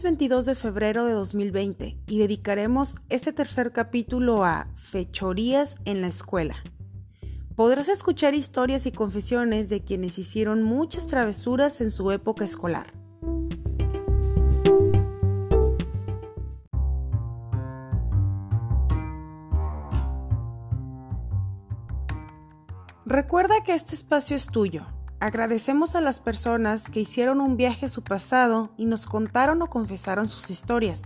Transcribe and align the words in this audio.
Hoy 0.00 0.04
es 0.04 0.12
22 0.12 0.46
de 0.46 0.54
febrero 0.54 1.04
de 1.04 1.12
2020 1.12 1.98
y 2.06 2.18
dedicaremos 2.18 2.96
este 3.10 3.34
tercer 3.34 3.70
capítulo 3.70 4.46
a 4.46 4.68
Fechorías 4.74 5.76
en 5.84 6.00
la 6.00 6.06
escuela. 6.06 6.56
Podrás 7.54 7.90
escuchar 7.90 8.34
historias 8.34 8.86
y 8.86 8.92
confesiones 8.92 9.68
de 9.68 9.84
quienes 9.84 10.18
hicieron 10.18 10.62
muchas 10.62 11.08
travesuras 11.08 11.82
en 11.82 11.90
su 11.90 12.10
época 12.12 12.46
escolar. 12.46 12.94
Recuerda 23.04 23.62
que 23.66 23.74
este 23.74 23.94
espacio 23.96 24.34
es 24.34 24.46
tuyo 24.46 24.86
Agradecemos 25.20 25.96
a 25.96 26.00
las 26.00 26.18
personas 26.18 26.88
que 26.88 27.00
hicieron 27.00 27.42
un 27.42 27.58
viaje 27.58 27.84
a 27.84 27.88
su 27.90 28.02
pasado 28.02 28.70
y 28.78 28.86
nos 28.86 29.06
contaron 29.06 29.60
o 29.60 29.66
confesaron 29.68 30.30
sus 30.30 30.50
historias. 30.50 31.02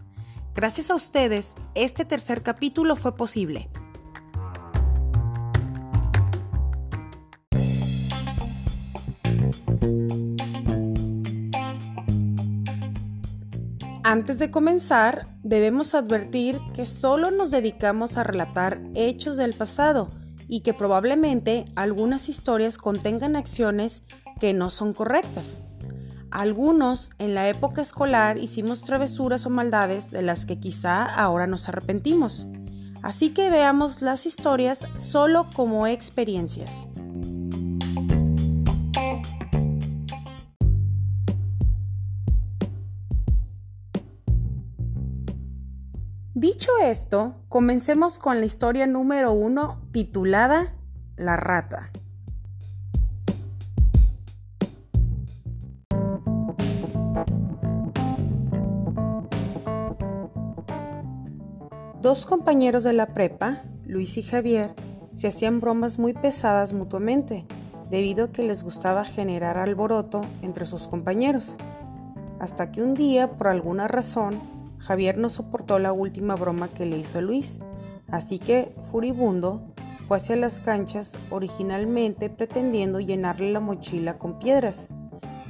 Gracias 0.55 0.93
a 0.93 0.95
ustedes, 0.95 1.57
este 1.75 2.05
tercer 2.05 2.45
capítulo 2.45 2.95
fue 2.95 3.17
posible. 3.17 3.69
Antes 14.05 14.39
de 14.39 14.53
comenzar, 14.53 15.27
debemos 15.43 15.97
advertir 15.97 16.61
que 16.73 16.87
solo 16.87 17.33
nos 17.33 17.51
dedicamos 17.51 18.17
a 18.17 18.23
relatar 18.23 18.81
hechos 18.95 19.37
del 19.37 19.55
pasado, 19.55 20.09
y 20.48 20.61
que 20.61 20.75
probablemente 20.75 21.64
algunas 21.77 22.28
historias 22.28 22.78
contengan 22.78 23.37
acciones 23.37 24.03
que 24.41 24.53
no 24.53 24.70
son 24.70 24.92
correctas. 24.92 25.62
Algunos 26.31 27.11
en 27.19 27.34
la 27.34 27.48
época 27.48 27.81
escolar 27.81 28.39
hicimos 28.39 28.83
travesuras 28.83 29.47
o 29.47 29.50
maldades 29.50 30.11
de 30.11 30.22
las 30.22 30.47
que 30.47 30.59
quizá 30.59 31.05
ahora 31.05 31.47
nos 31.47 31.69
arrepentimos. 31.69 32.47
Así 33.03 33.31
que 33.34 33.50
veamos 33.50 34.03
las 34.03 34.27
historias 34.27 34.81
solo 34.95 35.47
como 35.55 35.87
experiencias. 35.87 36.70
Dicho 46.45 46.73
esto, 46.83 47.37
comencemos 47.48 48.19
con 48.19 48.39
la 48.39 48.45
historia 48.45 48.87
número 48.87 49.33
uno 49.33 49.81
titulada 49.92 50.75
La 51.17 51.37
rata. 51.37 51.91
Dos 62.03 62.27
compañeros 62.27 62.84
de 62.84 62.92
la 62.92 63.15
prepa, 63.15 63.62
Luis 63.87 64.19
y 64.19 64.22
Javier, 64.22 64.75
se 65.15 65.28
hacían 65.28 65.61
bromas 65.61 65.99
muy 65.99 66.12
pesadas 66.12 66.75
mutuamente, 66.75 67.47
debido 67.88 68.26
a 68.26 68.32
que 68.32 68.43
les 68.43 68.62
gustaba 68.62 69.06
generar 69.06 69.56
alboroto 69.56 70.21
entre 70.43 70.66
sus 70.66 70.88
compañeros. 70.88 71.56
Hasta 72.38 72.71
que 72.71 72.82
un 72.82 72.93
día, 72.93 73.31
por 73.31 73.49
alguna 73.49 73.88
razón, 73.88 74.53
Javier 74.84 75.17
no 75.17 75.31
soportó 75.31 75.78
la 75.78 75.95
última 75.95 76.34
broma 76.34 76.69
que 76.69 76.84
le 76.84 76.99
hizo 76.99 77.22
Luis, 77.22 77.59
así 78.09 78.39
que, 78.39 78.75
furibundo, 78.91 79.62
fue 80.06 80.19
hacia 80.19 80.37
las 80.37 80.61
canchas 80.61 81.17
originalmente 81.31 82.28
pretendiendo 82.28 83.00
llenarle 83.00 83.50
la 83.50 83.61
mochila 83.61 84.19
con 84.19 84.39
piedras, 84.39 84.89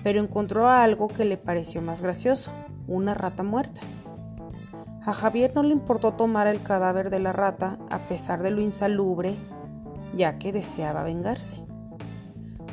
pero 0.05 0.21
encontró 0.21 0.69
algo 0.69 1.09
que 1.09 1.25
le 1.25 1.37
pareció 1.37 1.83
más 1.83 2.01
gracioso, 2.01 2.53
una 2.87 3.15
rata 3.15 3.43
muerta. 3.43 3.81
A 5.05 5.13
Javier 5.13 5.53
no 5.57 5.65
le 5.65 5.73
importó 5.73 6.13
tomar 6.13 6.47
el 6.47 6.63
cadáver 6.63 7.11
de 7.11 7.19
la 7.19 7.33
rata 7.33 7.77
a 7.91 8.07
pesar 8.07 8.41
de 8.41 8.53
lo 8.53 8.61
insalubre, 8.61 9.35
ya 10.15 10.39
que 10.39 10.53
deseaba 10.53 11.03
vengarse. 11.03 11.57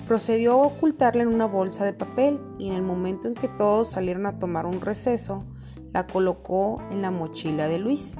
Procedió 0.05 0.53
a 0.53 0.67
ocultarla 0.67 1.23
en 1.23 1.29
una 1.33 1.45
bolsa 1.45 1.85
de 1.85 1.93
papel 1.93 2.39
y 2.59 2.67
en 2.67 2.75
el 2.75 2.83
momento 2.83 3.27
en 3.27 3.33
que 3.33 3.47
todos 3.47 3.89
salieron 3.89 4.27
a 4.27 4.37
tomar 4.37 4.67
un 4.67 4.79
receso, 4.79 5.43
la 5.93 6.07
colocó 6.07 6.81
en 6.91 7.01
la 7.01 7.11
mochila 7.11 7.67
de 7.67 7.79
Luis. 7.79 8.15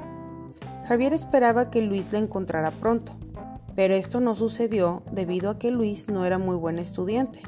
Javier 0.87 1.13
esperaba 1.13 1.69
que 1.69 1.81
Luis 1.81 2.11
la 2.11 2.19
encontrara 2.19 2.71
pronto, 2.71 3.13
pero 3.75 3.93
esto 3.93 4.19
no 4.19 4.35
sucedió 4.35 5.03
debido 5.11 5.49
a 5.49 5.57
que 5.57 5.71
Luis 5.71 6.09
no 6.09 6.25
era 6.25 6.37
muy 6.37 6.55
buen 6.55 6.79
estudiante 6.79 7.41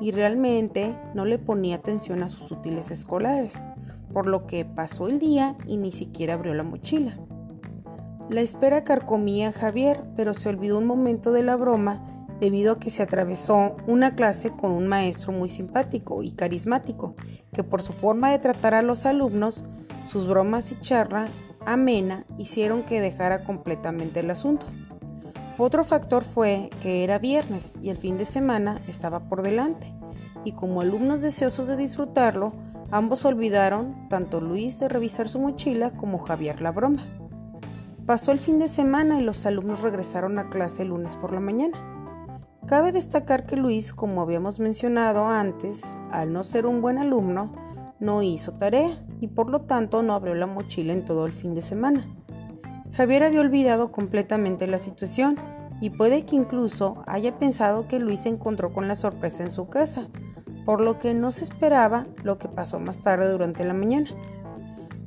y 0.00 0.10
realmente 0.10 0.96
no 1.14 1.24
le 1.24 1.38
ponía 1.38 1.76
atención 1.76 2.22
a 2.22 2.28
sus 2.28 2.50
útiles 2.50 2.90
escolares, 2.90 3.64
por 4.12 4.26
lo 4.26 4.46
que 4.46 4.64
pasó 4.64 5.08
el 5.08 5.18
día 5.18 5.56
y 5.66 5.76
ni 5.76 5.92
siquiera 5.92 6.34
abrió 6.34 6.54
la 6.54 6.64
mochila. 6.64 7.16
La 8.28 8.40
espera 8.40 8.84
carcomía 8.84 9.48
a 9.48 9.52
Javier, 9.52 10.04
pero 10.16 10.34
se 10.34 10.48
olvidó 10.48 10.78
un 10.78 10.86
momento 10.86 11.32
de 11.32 11.42
la 11.42 11.56
broma 11.56 12.11
debido 12.42 12.72
a 12.72 12.78
que 12.80 12.90
se 12.90 13.04
atravesó 13.04 13.76
una 13.86 14.16
clase 14.16 14.50
con 14.50 14.72
un 14.72 14.88
maestro 14.88 15.30
muy 15.30 15.48
simpático 15.48 16.24
y 16.24 16.32
carismático, 16.32 17.14
que 17.52 17.62
por 17.62 17.82
su 17.82 17.92
forma 17.92 18.32
de 18.32 18.40
tratar 18.40 18.74
a 18.74 18.82
los 18.82 19.06
alumnos, 19.06 19.64
sus 20.08 20.26
bromas 20.26 20.72
y 20.72 20.80
charla 20.80 21.28
amena 21.64 22.26
hicieron 22.38 22.82
que 22.82 23.00
dejara 23.00 23.44
completamente 23.44 24.18
el 24.18 24.30
asunto. 24.32 24.66
Otro 25.56 25.84
factor 25.84 26.24
fue 26.24 26.68
que 26.80 27.04
era 27.04 27.20
viernes 27.20 27.76
y 27.80 27.90
el 27.90 27.96
fin 27.96 28.18
de 28.18 28.24
semana 28.24 28.76
estaba 28.88 29.20
por 29.20 29.42
delante, 29.42 29.94
y 30.44 30.50
como 30.50 30.80
alumnos 30.80 31.22
deseosos 31.22 31.68
de 31.68 31.76
disfrutarlo, 31.76 32.54
ambos 32.90 33.24
olvidaron, 33.24 34.08
tanto 34.08 34.40
Luis 34.40 34.80
de 34.80 34.88
revisar 34.88 35.28
su 35.28 35.38
mochila 35.38 35.92
como 35.92 36.18
Javier 36.18 36.60
la 36.60 36.72
broma. 36.72 37.06
Pasó 38.04 38.32
el 38.32 38.40
fin 38.40 38.58
de 38.58 38.66
semana 38.66 39.20
y 39.20 39.22
los 39.22 39.46
alumnos 39.46 39.82
regresaron 39.82 40.40
a 40.40 40.48
clase 40.48 40.82
el 40.82 40.88
lunes 40.88 41.14
por 41.14 41.32
la 41.32 41.38
mañana. 41.38 41.91
Cabe 42.66 42.92
destacar 42.92 43.44
que 43.44 43.56
Luis, 43.56 43.92
como 43.92 44.22
habíamos 44.22 44.60
mencionado 44.60 45.26
antes, 45.26 45.98
al 46.10 46.32
no 46.32 46.44
ser 46.44 46.66
un 46.66 46.80
buen 46.80 46.96
alumno, 46.98 47.52
no 47.98 48.22
hizo 48.22 48.52
tarea 48.52 49.04
y 49.20 49.26
por 49.26 49.50
lo 49.50 49.62
tanto 49.62 50.02
no 50.02 50.14
abrió 50.14 50.34
la 50.34 50.46
mochila 50.46 50.92
en 50.92 51.04
todo 51.04 51.26
el 51.26 51.32
fin 51.32 51.54
de 51.54 51.62
semana. 51.62 52.06
Javier 52.92 53.24
había 53.24 53.40
olvidado 53.40 53.90
completamente 53.90 54.66
la 54.66 54.78
situación 54.78 55.36
y 55.80 55.90
puede 55.90 56.24
que 56.24 56.36
incluso 56.36 57.02
haya 57.06 57.38
pensado 57.38 57.88
que 57.88 57.98
Luis 57.98 58.20
se 58.20 58.28
encontró 58.28 58.72
con 58.72 58.86
la 58.86 58.94
sorpresa 58.94 59.42
en 59.42 59.50
su 59.50 59.68
casa, 59.68 60.08
por 60.64 60.80
lo 60.80 61.00
que 61.00 61.14
no 61.14 61.32
se 61.32 61.44
esperaba 61.44 62.06
lo 62.22 62.38
que 62.38 62.48
pasó 62.48 62.78
más 62.78 63.02
tarde 63.02 63.28
durante 63.30 63.64
la 63.64 63.74
mañana. 63.74 64.08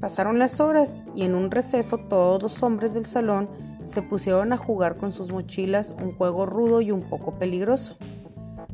Pasaron 0.01 0.39
las 0.39 0.59
horas 0.59 1.03
y 1.15 1.23
en 1.23 1.35
un 1.35 1.51
receso 1.51 1.97
todos 1.97 2.44
los 2.44 2.61
hombres 2.63 2.94
del 2.94 3.05
salón 3.05 3.47
se 3.85 4.01
pusieron 4.01 4.51
a 4.51 4.57
jugar 4.57 4.97
con 4.97 5.12
sus 5.12 5.31
mochilas 5.31 5.96
un 6.03 6.12
juego 6.12 6.46
rudo 6.46 6.81
y 6.81 6.91
un 6.91 7.03
poco 7.03 7.35
peligroso. 7.35 7.96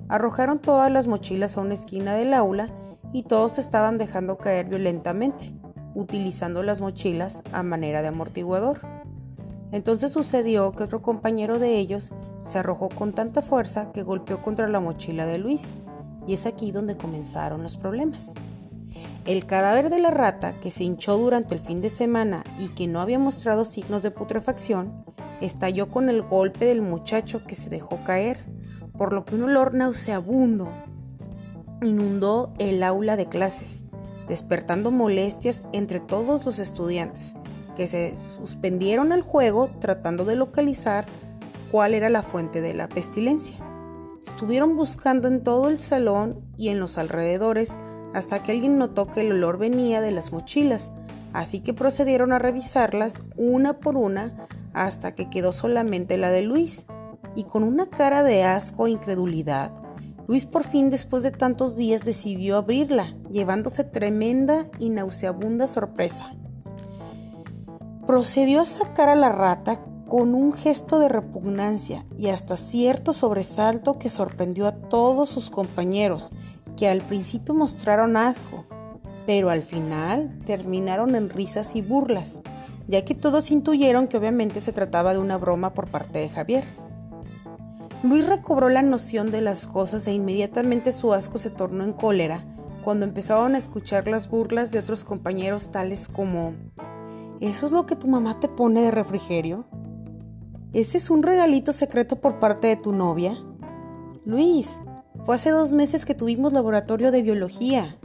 Arrojaron 0.10 0.60
todas 0.60 0.92
las 0.92 1.08
mochilas 1.08 1.58
a 1.58 1.62
una 1.62 1.74
esquina 1.74 2.16
del 2.16 2.34
aula 2.34 2.70
y 3.14 3.24
todos 3.24 3.60
estaban 3.60 3.98
dejando 3.98 4.38
caer 4.38 4.68
violentamente, 4.68 5.54
utilizando 5.94 6.64
las 6.64 6.82
mochilas 6.82 7.42
a 7.52 7.64
manera 7.64 8.02
de 8.02 8.08
amortiguador. 8.08 8.80
Entonces 9.72 10.12
sucedió 10.12 10.72
que 10.74 10.84
otro 10.84 11.02
compañero 11.02 11.60
de 11.60 11.78
ellos 11.78 12.12
se 12.42 12.60
arrojó 12.60 12.90
con 12.90 13.14
tanta 13.14 13.42
fuerza 13.42 13.92
que 13.94 14.04
golpeó 14.04 14.42
contra 14.42 14.68
la 14.68 14.80
mochila 14.80 15.26
de 15.26 15.38
Luis, 15.38 15.74
y 16.28 16.34
es 16.34 16.46
aquí 16.46 16.72
donde 16.72 16.98
comenzaron 16.98 17.64
los 17.64 17.78
problemas. 17.78 18.34
El 19.26 19.46
cadáver 19.46 19.90
de 19.90 20.00
la 20.00 20.12
rata, 20.12 20.60
que 20.60 20.72
se 20.72 20.84
hinchó 20.84 21.18
durante 21.18 21.54
el 21.54 21.60
fin 21.60 21.80
de 21.80 21.90
semana 21.90 22.44
y 22.60 22.70
que 22.70 22.88
no 22.88 23.00
había 23.00 23.20
mostrado 23.20 23.66
signos 23.66 24.04
de 24.04 24.12
putrefacción, 24.12 25.06
estalló 25.42 25.90
con 25.90 26.10
el 26.10 26.22
golpe 26.22 26.66
del 26.66 26.82
muchacho 26.82 27.44
que 27.46 27.56
se 27.56 27.70
dejó 27.70 28.04
caer, 28.04 28.40
por 28.98 29.14
lo 29.14 29.26
que 29.26 29.36
un 29.36 29.44
olor 29.44 29.74
nauseabundo 29.74 30.72
inundó 31.82 32.54
el 32.60 32.84
aula 32.84 33.18
de 33.18 33.28
clases, 33.28 33.84
despertando 34.28 34.92
molestias 34.92 35.64
entre 35.74 36.00
todos 36.00 36.46
los 36.46 36.60
estudiantes, 36.60 37.34
que 37.76 37.88
se 37.88 38.16
suspendieron 38.16 39.12
al 39.12 39.22
juego 39.22 39.70
tratando 39.80 40.26
de 40.26 40.36
localizar 40.36 41.06
cuál 41.72 41.94
era 41.94 42.10
la 42.10 42.22
fuente 42.22 42.62
de 42.62 42.74
la 42.74 42.88
pestilencia. 42.88 43.58
Estuvieron 44.26 44.76
buscando 44.76 45.28
en 45.28 45.42
todo 45.42 45.70
el 45.70 45.80
salón 45.80 46.42
y 46.58 46.70
en 46.70 46.80
los 46.80 46.98
alrededores 46.98 47.76
hasta 48.14 48.44
que 48.44 48.52
alguien 48.52 48.78
notó 48.78 49.08
que 49.08 49.22
el 49.22 49.32
olor 49.32 49.58
venía 49.58 50.02
de 50.02 50.12
las 50.12 50.32
mochilas, 50.32 50.92
así 51.34 51.62
que 51.62 51.74
procedieron 51.74 52.34
a 52.34 52.40
revisarlas 52.40 53.24
una 53.36 53.80
por 53.80 53.98
una 53.98 54.48
hasta 54.74 55.16
que 55.16 55.30
quedó 55.30 55.52
solamente 55.52 56.18
la 56.18 56.32
de 56.32 56.44
Luis, 56.44 56.86
y 57.36 57.46
con 57.46 57.64
una 57.64 57.90
cara 57.90 58.24
de 58.24 58.44
asco 58.44 58.88
e 58.88 58.92
incredulidad, 58.92 59.72
Luis 60.28 60.46
por 60.46 60.64
fin 60.64 60.90
después 60.90 61.24
de 61.24 61.32
tantos 61.32 61.76
días 61.76 62.06
decidió 62.06 62.58
abrirla, 62.58 63.16
llevándose 63.30 63.84
tremenda 63.84 64.68
y 64.80 64.90
nauseabunda 64.90 65.68
sorpresa. 65.68 66.34
Procedió 68.08 68.62
a 68.62 68.66
sacar 68.66 69.10
a 69.10 69.16
la 69.16 69.30
rata 69.30 69.82
con 70.08 70.36
un 70.36 70.54
gesto 70.54 71.00
de 71.00 71.08
repugnancia 71.08 72.06
y 72.18 72.28
hasta 72.28 72.58
cierto 72.58 73.14
sobresalto 73.14 73.98
que 73.98 74.10
sorprendió 74.10 74.68
a 74.68 74.74
todos 74.74 75.30
sus 75.30 75.50
compañeros, 75.50 76.32
que 76.76 76.88
al 76.88 77.02
principio 77.02 77.54
mostraron 77.54 78.18
asco, 78.18 78.66
pero 79.26 79.50
al 79.50 79.64
final 79.64 80.40
terminaron 80.46 81.16
en 81.16 81.30
risas 81.30 81.76
y 81.76 81.82
burlas, 81.82 82.40
ya 82.88 83.06
que 83.06 83.16
todos 83.16 83.52
intuyeron 83.52 84.08
que 84.08 84.18
obviamente 84.18 84.62
se 84.62 84.74
trataba 84.74 85.14
de 85.14 85.20
una 85.20 85.38
broma 85.38 85.74
por 85.74 85.88
parte 85.88 86.20
de 86.20 86.30
Javier. 86.30 86.64
Luis 88.04 88.26
recobró 88.26 88.70
la 88.70 88.82
noción 88.82 89.30
de 89.30 89.42
las 89.42 89.68
cosas 89.68 90.08
e 90.08 90.14
inmediatamente 90.14 90.92
su 90.92 91.14
asco 91.14 91.38
se 91.38 91.52
tornó 91.52 91.84
en 91.84 91.94
cólera 91.94 92.44
cuando 92.84 93.06
empezaron 93.06 93.54
a 93.54 93.60
escuchar 93.60 94.08
las 94.08 94.30
burlas 94.30 94.72
de 94.72 94.80
otros 94.80 95.06
compañeros 95.06 95.72
tales 95.72 96.08
como 96.08 96.54
¿Eso 97.42 97.66
es 97.66 97.72
lo 97.72 97.88
que 97.88 97.96
tu 97.96 98.08
mamá 98.08 98.40
te 98.40 98.48
pone 98.48 98.82
de 98.82 98.92
refrigerio? 98.92 99.66
¿Ese 100.74 100.98
es 100.98 101.10
un 101.10 101.24
regalito 101.24 101.74
secreto 101.74 102.22
por 102.22 102.40
parte 102.40 102.68
de 102.68 102.76
tu 102.76 102.92
novia? 102.92 103.36
Luis, 104.26 104.80
fue 105.26 105.34
hace 105.34 105.50
dos 105.50 105.74
meses 105.74 106.06
que 106.06 106.14
tuvimos 106.14 106.54
laboratorio 106.54 107.12
de 107.12 107.24
biología. 107.24 107.98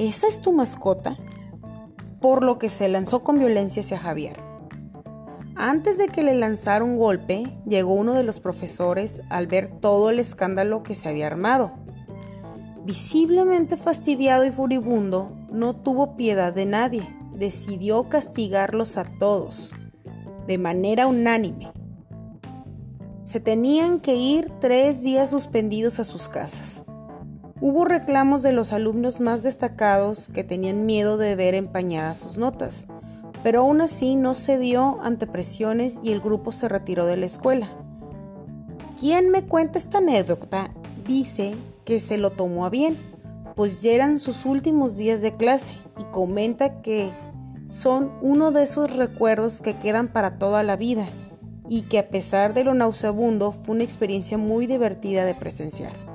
¿Esa 0.00 0.28
es 0.28 0.40
tu 0.40 0.54
mascota? 0.54 1.18
Por 2.22 2.42
lo 2.42 2.58
que 2.58 2.70
se 2.70 2.88
lanzó 2.88 3.22
con 3.22 3.38
violencia 3.38 3.82
hacia 3.82 3.98
Javier. 3.98 4.40
Antes 5.56 5.98
de 5.98 6.06
que 6.06 6.22
le 6.22 6.34
lanzara 6.34 6.82
un 6.82 6.96
golpe, 6.96 7.54
llegó 7.66 7.92
uno 7.92 8.14
de 8.14 8.22
los 8.22 8.40
profesores 8.40 9.20
al 9.28 9.46
ver 9.46 9.68
todo 9.78 10.08
el 10.08 10.18
escándalo 10.18 10.82
que 10.82 10.94
se 10.94 11.10
había 11.10 11.26
armado. 11.26 11.72
Visiblemente 12.86 13.76
fastidiado 13.76 14.46
y 14.46 14.50
furibundo, 14.50 15.36
no 15.52 15.76
tuvo 15.76 16.16
piedad 16.16 16.54
de 16.54 16.64
nadie. 16.64 17.06
Decidió 17.34 18.08
castigarlos 18.08 18.96
a 18.96 19.04
todos, 19.04 19.74
de 20.46 20.56
manera 20.56 21.08
unánime. 21.08 21.72
Se 23.24 23.38
tenían 23.38 24.00
que 24.00 24.14
ir 24.14 24.50
tres 24.62 25.02
días 25.02 25.28
suspendidos 25.28 26.00
a 26.00 26.04
sus 26.04 26.30
casas. 26.30 26.84
Hubo 27.60 27.84
reclamos 27.84 28.42
de 28.42 28.52
los 28.52 28.72
alumnos 28.72 29.20
más 29.20 29.42
destacados 29.42 30.28
que 30.28 30.44
tenían 30.44 30.86
miedo 30.86 31.18
de 31.18 31.36
ver 31.36 31.54
empañadas 31.54 32.18
sus 32.18 32.38
notas 32.38 32.86
pero 33.42 33.60
aún 33.60 33.80
así 33.80 34.16
no 34.16 34.34
cedió 34.34 34.98
ante 35.02 35.26
presiones 35.26 35.98
y 36.02 36.12
el 36.12 36.20
grupo 36.20 36.52
se 36.52 36.68
retiró 36.68 37.06
de 37.06 37.16
la 37.16 37.26
escuela. 37.26 37.70
Quien 38.98 39.30
me 39.30 39.44
cuenta 39.44 39.78
esta 39.78 39.98
anécdota 39.98 40.72
dice 41.06 41.54
que 41.84 42.00
se 42.00 42.18
lo 42.18 42.30
tomó 42.30 42.66
a 42.66 42.70
bien, 42.70 42.98
pues 43.56 43.82
ya 43.82 43.92
eran 43.92 44.18
sus 44.18 44.44
últimos 44.44 44.96
días 44.96 45.22
de 45.22 45.36
clase 45.36 45.72
y 45.98 46.04
comenta 46.04 46.82
que 46.82 47.10
son 47.70 48.12
uno 48.20 48.52
de 48.52 48.64
esos 48.64 48.96
recuerdos 48.96 49.60
que 49.60 49.78
quedan 49.78 50.08
para 50.08 50.38
toda 50.38 50.62
la 50.62 50.76
vida 50.76 51.08
y 51.68 51.82
que 51.82 51.98
a 51.98 52.08
pesar 52.08 52.52
de 52.52 52.64
lo 52.64 52.74
nauseabundo 52.74 53.52
fue 53.52 53.76
una 53.76 53.84
experiencia 53.84 54.36
muy 54.36 54.66
divertida 54.66 55.24
de 55.24 55.34
presenciar. 55.34 56.09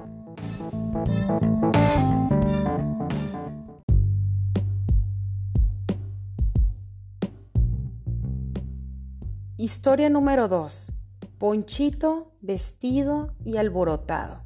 Historia 9.57 10.09
número 10.09 10.47
2. 10.47 10.91
Ponchito, 11.39 12.31
vestido 12.41 13.33
y 13.43 13.57
alborotado. 13.57 14.41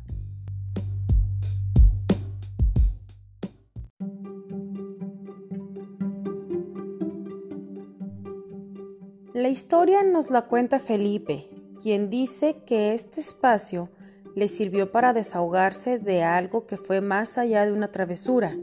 La 9.34 9.50
historia 9.50 10.04
nos 10.04 10.30
la 10.30 10.44
cuenta 10.44 10.80
Felipe, 10.80 11.50
quien 11.82 12.10
dice 12.10 12.64
que 12.66 12.94
este 12.94 13.20
espacio 13.22 13.90
le 14.40 14.48
sirvió 14.48 14.92
para 14.92 15.14
desahogarse 15.14 16.00
de 16.00 16.24
algo 16.24 16.66
que 16.66 16.78
fue 16.78 17.02
más 17.02 17.38
allá 17.38 17.66
de 17.66 17.74
una 17.74 17.92
travesura 17.92 18.58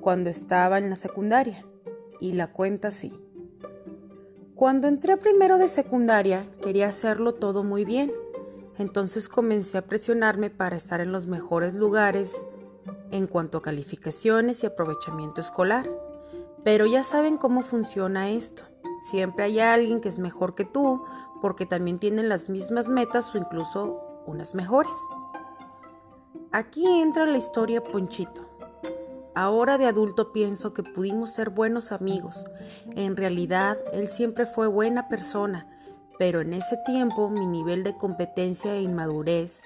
cuando 0.00 0.28
estaba 0.28 0.78
en 0.78 0.90
la 0.90 0.96
secundaria, 0.96 1.64
y 2.20 2.34
la 2.34 2.52
cuenta 2.52 2.88
así. 2.88 3.18
Cuando 4.54 4.86
entré 4.86 5.16
primero 5.16 5.58
de 5.58 5.68
secundaria 5.68 6.46
quería 6.62 6.88
hacerlo 6.88 7.34
todo 7.34 7.64
muy 7.64 7.84
bien, 7.84 8.12
entonces 8.78 9.28
comencé 9.28 9.78
a 9.78 9.86
presionarme 9.86 10.50
para 10.50 10.76
estar 10.76 11.00
en 11.00 11.10
los 11.10 11.26
mejores 11.26 11.74
lugares 11.74 12.46
en 13.10 13.26
cuanto 13.26 13.58
a 13.58 13.62
calificaciones 13.62 14.62
y 14.62 14.66
aprovechamiento 14.66 15.40
escolar. 15.40 15.88
Pero 16.64 16.86
ya 16.86 17.02
saben 17.02 17.36
cómo 17.36 17.62
funciona 17.62 18.30
esto. 18.30 18.62
Siempre 19.10 19.44
hay 19.44 19.60
alguien 19.60 20.00
que 20.00 20.08
es 20.08 20.18
mejor 20.18 20.54
que 20.54 20.64
tú 20.64 21.02
porque 21.40 21.66
también 21.66 21.98
tienen 21.98 22.28
las 22.28 22.48
mismas 22.48 22.88
metas 22.88 23.34
o 23.34 23.38
incluso 23.38 24.13
unas 24.26 24.54
mejores. 24.54 24.94
Aquí 26.52 26.86
entra 26.86 27.26
la 27.26 27.38
historia 27.38 27.82
Ponchito. 27.82 28.48
Ahora 29.34 29.78
de 29.78 29.86
adulto 29.86 30.32
pienso 30.32 30.72
que 30.72 30.84
pudimos 30.84 31.32
ser 31.32 31.50
buenos 31.50 31.90
amigos. 31.90 32.44
En 32.94 33.16
realidad, 33.16 33.78
él 33.92 34.06
siempre 34.06 34.46
fue 34.46 34.68
buena 34.68 35.08
persona, 35.08 35.66
pero 36.18 36.40
en 36.40 36.52
ese 36.52 36.76
tiempo 36.86 37.28
mi 37.28 37.44
nivel 37.44 37.82
de 37.82 37.96
competencia 37.96 38.74
e 38.74 38.82
inmadurez 38.82 39.62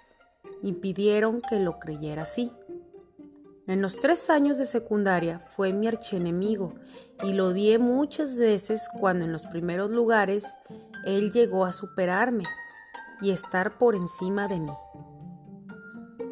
impidieron 0.63 1.43
que 1.43 1.61
lo 1.61 1.79
creyera 1.79 2.23
así. 2.23 2.51
En 3.67 3.83
los 3.83 3.99
tres 3.99 4.31
años 4.31 4.57
de 4.57 4.65
secundaria 4.65 5.41
fue 5.41 5.75
mi 5.75 5.89
archienemigo 5.89 6.73
y 7.23 7.35
lo 7.35 7.49
odié 7.49 7.79
muchas 7.79 8.39
veces 8.39 8.89
cuando 8.99 9.27
en 9.27 9.33
los 9.33 9.45
primeros 9.45 9.91
lugares 9.91 10.47
él 11.05 11.33
llegó 11.33 11.67
a 11.67 11.73
superarme 11.73 12.45
y 13.21 13.31
estar 13.31 13.79
por 13.79 13.95
encima 13.95 14.49
de 14.49 14.61
mí. 14.61 14.73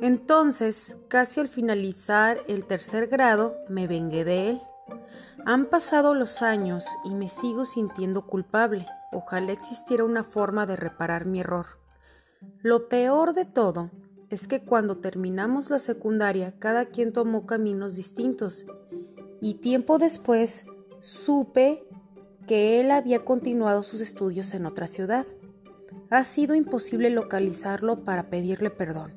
Entonces, 0.03 0.99
casi 1.09 1.41
al 1.41 1.49
finalizar 1.49 2.38
el 2.49 2.67
tercer 2.67 3.06
grado, 3.06 3.56
me 3.69 3.87
vengué 3.87 4.25
de 4.25 4.50
él. 4.50 4.62
Han 5.44 5.67
pasado 5.67 6.12
los 6.15 6.43
años 6.43 6.85
y 7.05 7.14
me 7.14 7.28
sigo 7.28 7.64
sintiendo 7.64 8.26
culpable. 8.26 8.87
Ojalá 9.12 9.52
existiera 9.52 10.05
una 10.05 10.25
forma 10.25 10.66
de 10.66 10.76
reparar 10.76 11.25
mi 11.25 11.40
error. 11.40 11.66
Lo 12.62 12.88
peor 12.88 13.33
de 13.33 13.45
todo 13.45 13.90
es 14.28 14.49
que 14.49 14.64
cuando 14.64 14.99
terminamos 14.99 15.71
la 15.71 15.78
secundaria 15.78 16.59
cada 16.59 16.87
quien 16.87 17.12
tomó 17.12 17.47
caminos 17.47 17.95
distintos 17.95 18.66
y 19.40 19.55
tiempo 19.55 19.99
después 19.99 20.64
supe 21.00 21.87
que 22.47 22.81
él 22.81 22.90
había 22.90 23.25
continuado 23.25 23.83
sus 23.83 24.00
estudios 24.00 24.52
en 24.55 24.66
otra 24.66 24.87
ciudad. 24.87 25.26
Ha 26.09 26.23
sido 26.23 26.55
imposible 26.55 27.11
localizarlo 27.11 28.05
para 28.05 28.31
pedirle 28.31 28.71
perdón. 28.71 29.13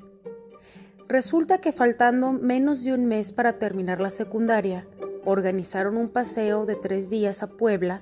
Resulta 1.07 1.59
que 1.59 1.71
faltando 1.71 2.31
menos 2.31 2.83
de 2.83 2.93
un 2.93 3.05
mes 3.05 3.31
para 3.31 3.59
terminar 3.59 4.01
la 4.01 4.09
secundaria, 4.09 4.87
organizaron 5.23 5.97
un 5.97 6.09
paseo 6.09 6.65
de 6.65 6.75
tres 6.75 7.09
días 7.09 7.43
a 7.43 7.47
Puebla 7.47 8.01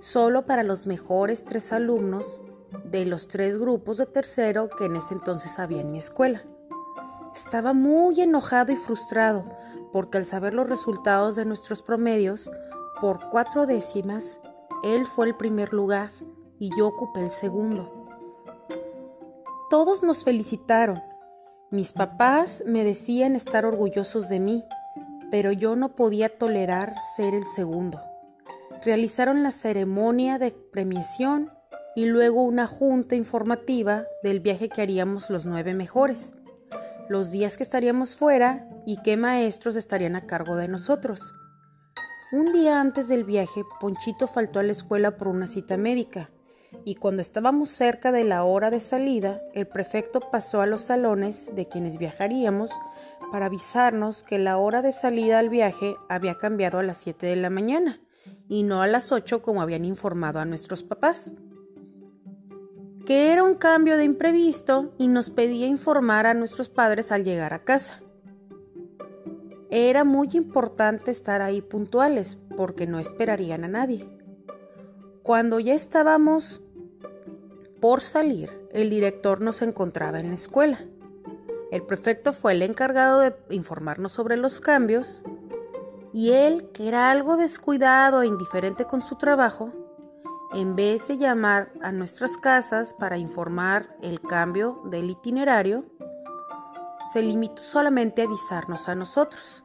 solo 0.00 0.44
para 0.44 0.62
los 0.62 0.86
mejores 0.86 1.44
tres 1.44 1.72
alumnos 1.72 2.42
de 2.84 3.06
los 3.06 3.28
tres 3.28 3.58
grupos 3.58 3.98
de 3.98 4.06
tercero 4.06 4.68
que 4.68 4.84
en 4.84 4.96
ese 4.96 5.14
entonces 5.14 5.58
había 5.58 5.80
en 5.80 5.92
mi 5.92 5.98
escuela. 5.98 6.42
Estaba 7.34 7.72
muy 7.72 8.20
enojado 8.20 8.72
y 8.72 8.76
frustrado 8.76 9.46
porque 9.92 10.18
al 10.18 10.26
saber 10.26 10.52
los 10.52 10.68
resultados 10.68 11.36
de 11.36 11.46
nuestros 11.46 11.80
promedios, 11.80 12.50
por 13.00 13.30
cuatro 13.30 13.66
décimas, 13.66 14.40
él 14.82 15.06
fue 15.06 15.26
el 15.26 15.36
primer 15.36 15.72
lugar 15.72 16.10
y 16.58 16.70
yo 16.76 16.86
ocupé 16.88 17.20
el 17.20 17.30
segundo. 17.30 17.95
Todos 19.68 20.02
nos 20.02 20.24
felicitaron 20.24 21.02
mis 21.72 21.92
papás 21.92 22.62
me 22.64 22.84
decían 22.84 23.34
estar 23.34 23.66
orgullosos 23.66 24.28
de 24.28 24.38
mí, 24.38 24.64
pero 25.32 25.50
yo 25.50 25.74
no 25.74 25.96
podía 25.96 26.38
tolerar 26.38 26.94
ser 27.16 27.34
el 27.34 27.44
segundo. 27.44 28.00
Realizaron 28.84 29.42
la 29.42 29.50
ceremonia 29.50 30.38
de 30.38 30.52
premiación 30.52 31.50
y 31.96 32.06
luego 32.06 32.42
una 32.42 32.68
junta 32.68 33.16
informativa 33.16 34.04
del 34.22 34.38
viaje 34.38 34.68
que 34.68 34.80
haríamos 34.80 35.28
los 35.28 35.44
nueve 35.44 35.74
mejores, 35.74 36.34
los 37.08 37.32
días 37.32 37.56
que 37.56 37.64
estaríamos 37.64 38.14
fuera 38.14 38.68
y 38.86 39.02
qué 39.02 39.16
maestros 39.16 39.74
estarían 39.74 40.14
a 40.14 40.26
cargo 40.26 40.54
de 40.54 40.68
nosotros. 40.68 41.34
Un 42.30 42.52
día 42.52 42.80
antes 42.80 43.08
del 43.08 43.24
viaje, 43.24 43.64
Ponchito 43.80 44.28
faltó 44.28 44.60
a 44.60 44.62
la 44.62 44.72
escuela 44.72 45.16
por 45.16 45.26
una 45.26 45.48
cita 45.48 45.76
médica 45.76 46.30
y 46.84 46.96
cuando 46.96 47.22
estábamos 47.22 47.70
cerca 47.70 48.12
de 48.12 48.24
la 48.24 48.44
hora 48.44 48.70
de 48.70 48.80
salida, 48.80 49.42
el 49.54 49.66
prefecto 49.66 50.20
pasó 50.20 50.60
a 50.60 50.66
los 50.66 50.82
salones 50.82 51.50
de 51.54 51.66
quienes 51.66 51.98
viajaríamos 51.98 52.70
para 53.32 53.46
avisarnos 53.46 54.22
que 54.22 54.38
la 54.38 54.56
hora 54.58 54.82
de 54.82 54.92
salida 54.92 55.38
al 55.38 55.48
viaje 55.48 55.94
había 56.08 56.36
cambiado 56.36 56.78
a 56.78 56.82
las 56.82 56.98
7 56.98 57.26
de 57.26 57.36
la 57.36 57.50
mañana 57.50 58.00
y 58.48 58.62
no 58.62 58.82
a 58.82 58.86
las 58.86 59.12
8 59.12 59.42
como 59.42 59.62
habían 59.62 59.84
informado 59.84 60.40
a 60.40 60.44
nuestros 60.44 60.82
papás. 60.82 61.32
que 63.04 63.32
era 63.32 63.44
un 63.44 63.54
cambio 63.54 63.96
de 63.96 64.02
imprevisto 64.02 64.92
y 64.98 65.06
nos 65.06 65.30
pedía 65.30 65.68
informar 65.68 66.26
a 66.26 66.34
nuestros 66.34 66.68
padres 66.68 67.12
al 67.12 67.22
llegar 67.22 67.54
a 67.54 67.62
casa. 67.62 68.02
Era 69.70 70.02
muy 70.02 70.28
importante 70.32 71.12
estar 71.12 71.40
ahí 71.40 71.62
puntuales 71.62 72.36
porque 72.56 72.88
no 72.88 72.98
esperarían 72.98 73.62
a 73.62 73.68
nadie. 73.68 74.15
Cuando 75.26 75.58
ya 75.58 75.74
estábamos 75.74 76.62
por 77.80 78.00
salir, 78.00 78.68
el 78.70 78.90
director 78.90 79.40
nos 79.40 79.60
encontraba 79.60 80.20
en 80.20 80.28
la 80.28 80.34
escuela. 80.34 80.78
El 81.72 81.82
prefecto 81.82 82.32
fue 82.32 82.52
el 82.52 82.62
encargado 82.62 83.18
de 83.18 83.34
informarnos 83.50 84.12
sobre 84.12 84.36
los 84.36 84.60
cambios 84.60 85.24
y 86.12 86.30
él, 86.30 86.70
que 86.72 86.86
era 86.86 87.10
algo 87.10 87.36
descuidado 87.36 88.22
e 88.22 88.28
indiferente 88.28 88.84
con 88.84 89.02
su 89.02 89.16
trabajo, 89.16 89.72
en 90.52 90.76
vez 90.76 91.08
de 91.08 91.18
llamar 91.18 91.72
a 91.82 91.90
nuestras 91.90 92.36
casas 92.36 92.94
para 92.94 93.18
informar 93.18 93.96
el 94.02 94.20
cambio 94.20 94.80
del 94.84 95.10
itinerario, 95.10 95.86
se 97.12 97.20
limitó 97.20 97.62
solamente 97.62 98.22
a 98.22 98.26
avisarnos 98.26 98.88
a 98.88 98.94
nosotros. 98.94 99.64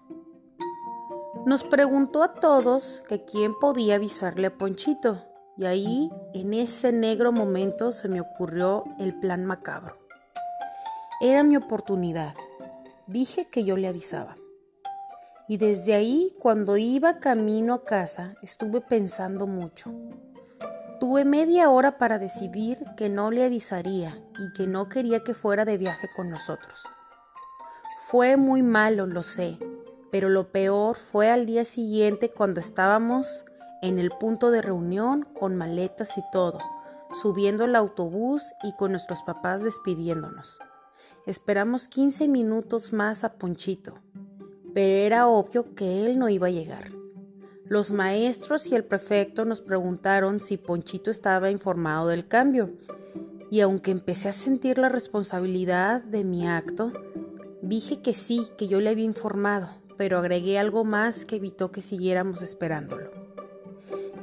Nos 1.46 1.64
preguntó 1.64 2.24
a 2.24 2.34
todos 2.34 3.04
que 3.08 3.26
quién 3.26 3.54
podía 3.60 3.96
avisarle 3.96 4.48
a 4.48 4.58
Ponchito, 4.58 5.28
y 5.62 5.66
ahí, 5.68 6.12
en 6.34 6.56
ese 6.56 6.92
negro 6.92 7.32
momento, 7.32 7.92
se 7.92 8.08
me 8.08 8.20
ocurrió 8.20 8.84
el 8.98 9.14
plan 9.20 9.46
macabro. 9.46 10.00
Era 11.22 11.44
mi 11.44 11.56
oportunidad. 11.56 12.34
Dije 13.06 13.46
que 13.46 13.64
yo 13.64 13.78
le 13.78 13.88
avisaba. 13.88 14.34
Y 15.48 15.58
desde 15.58 15.94
ahí, 15.94 16.36
cuando 16.40 16.78
iba 16.78 17.20
camino 17.20 17.76
a 17.76 17.86
casa, 17.86 18.34
estuve 18.42 18.82
pensando 18.82 19.46
mucho. 19.46 19.92
Tuve 21.00 21.26
media 21.26 21.70
hora 21.70 22.00
para 22.00 22.18
decidir 22.18 22.84
que 22.98 23.10
no 23.10 23.30
le 23.30 23.46
avisaría 23.46 24.18
y 24.40 24.54
que 24.54 24.66
no 24.66 24.90
quería 24.90 25.24
que 25.24 25.36
fuera 25.36 25.64
de 25.64 25.78
viaje 25.78 26.10
con 26.16 26.32
nosotros. 26.32 26.88
Fue 28.08 28.36
muy 28.36 28.64
malo, 28.64 29.06
lo 29.06 29.22
sé, 29.22 29.60
pero 30.12 30.28
lo 30.28 30.52
peor 30.52 30.96
fue 30.96 31.30
al 31.30 31.46
día 31.46 31.66
siguiente 31.66 32.32
cuando 32.32 32.60
estábamos 32.60 33.46
en 33.82 33.98
el 33.98 34.12
punto 34.12 34.52
de 34.52 34.62
reunión 34.62 35.28
con 35.38 35.56
maletas 35.56 36.18
y 36.18 36.22
todo, 36.32 36.60
subiendo 37.12 37.64
al 37.64 37.76
autobús 37.76 38.54
y 38.64 38.76
con 38.76 38.92
nuestros 38.92 39.24
papás 39.24 39.64
despidiéndonos. 39.64 40.60
Esperamos 41.26 41.88
15 41.88 42.28
minutos 42.28 42.94
más 42.94 43.24
a 43.24 43.34
Ponchito, 43.34 43.96
pero 44.74 45.06
era 45.06 45.28
obvio 45.28 45.76
que 45.76 46.06
él 46.06 46.20
no 46.20 46.30
iba 46.30 46.48
a 46.48 46.52
llegar. 46.52 46.92
Los 47.66 47.92
maestros 47.92 48.68
y 48.68 48.76
el 48.76 48.84
prefecto 48.84 49.46
nos 49.46 49.62
preguntaron 49.62 50.40
si 50.40 50.58
Ponchito 50.58 51.10
estaba 51.10 51.52
informado 51.52 52.08
del 52.10 52.28
cambio, 52.28 52.72
y 53.50 53.62
aunque 53.62 53.92
empecé 53.92 54.30
a 54.30 54.34
sentir 54.34 54.78
la 54.78 54.90
responsabilidad 54.90 56.02
de 56.02 56.24
mi 56.24 56.48
acto, 56.48 56.94
dije 57.62 58.02
que 58.02 58.14
sí, 58.14 58.48
que 58.58 58.68
yo 58.68 58.80
le 58.80 58.90
había 58.90 59.06
informado, 59.06 59.70
pero 59.98 60.20
agregué 60.20 60.58
algo 60.58 60.84
más 60.84 61.26
que 61.26 61.36
evitó 61.36 61.72
que 61.72 61.82
siguiéramos 61.82 62.42
esperándolo. 62.42 63.21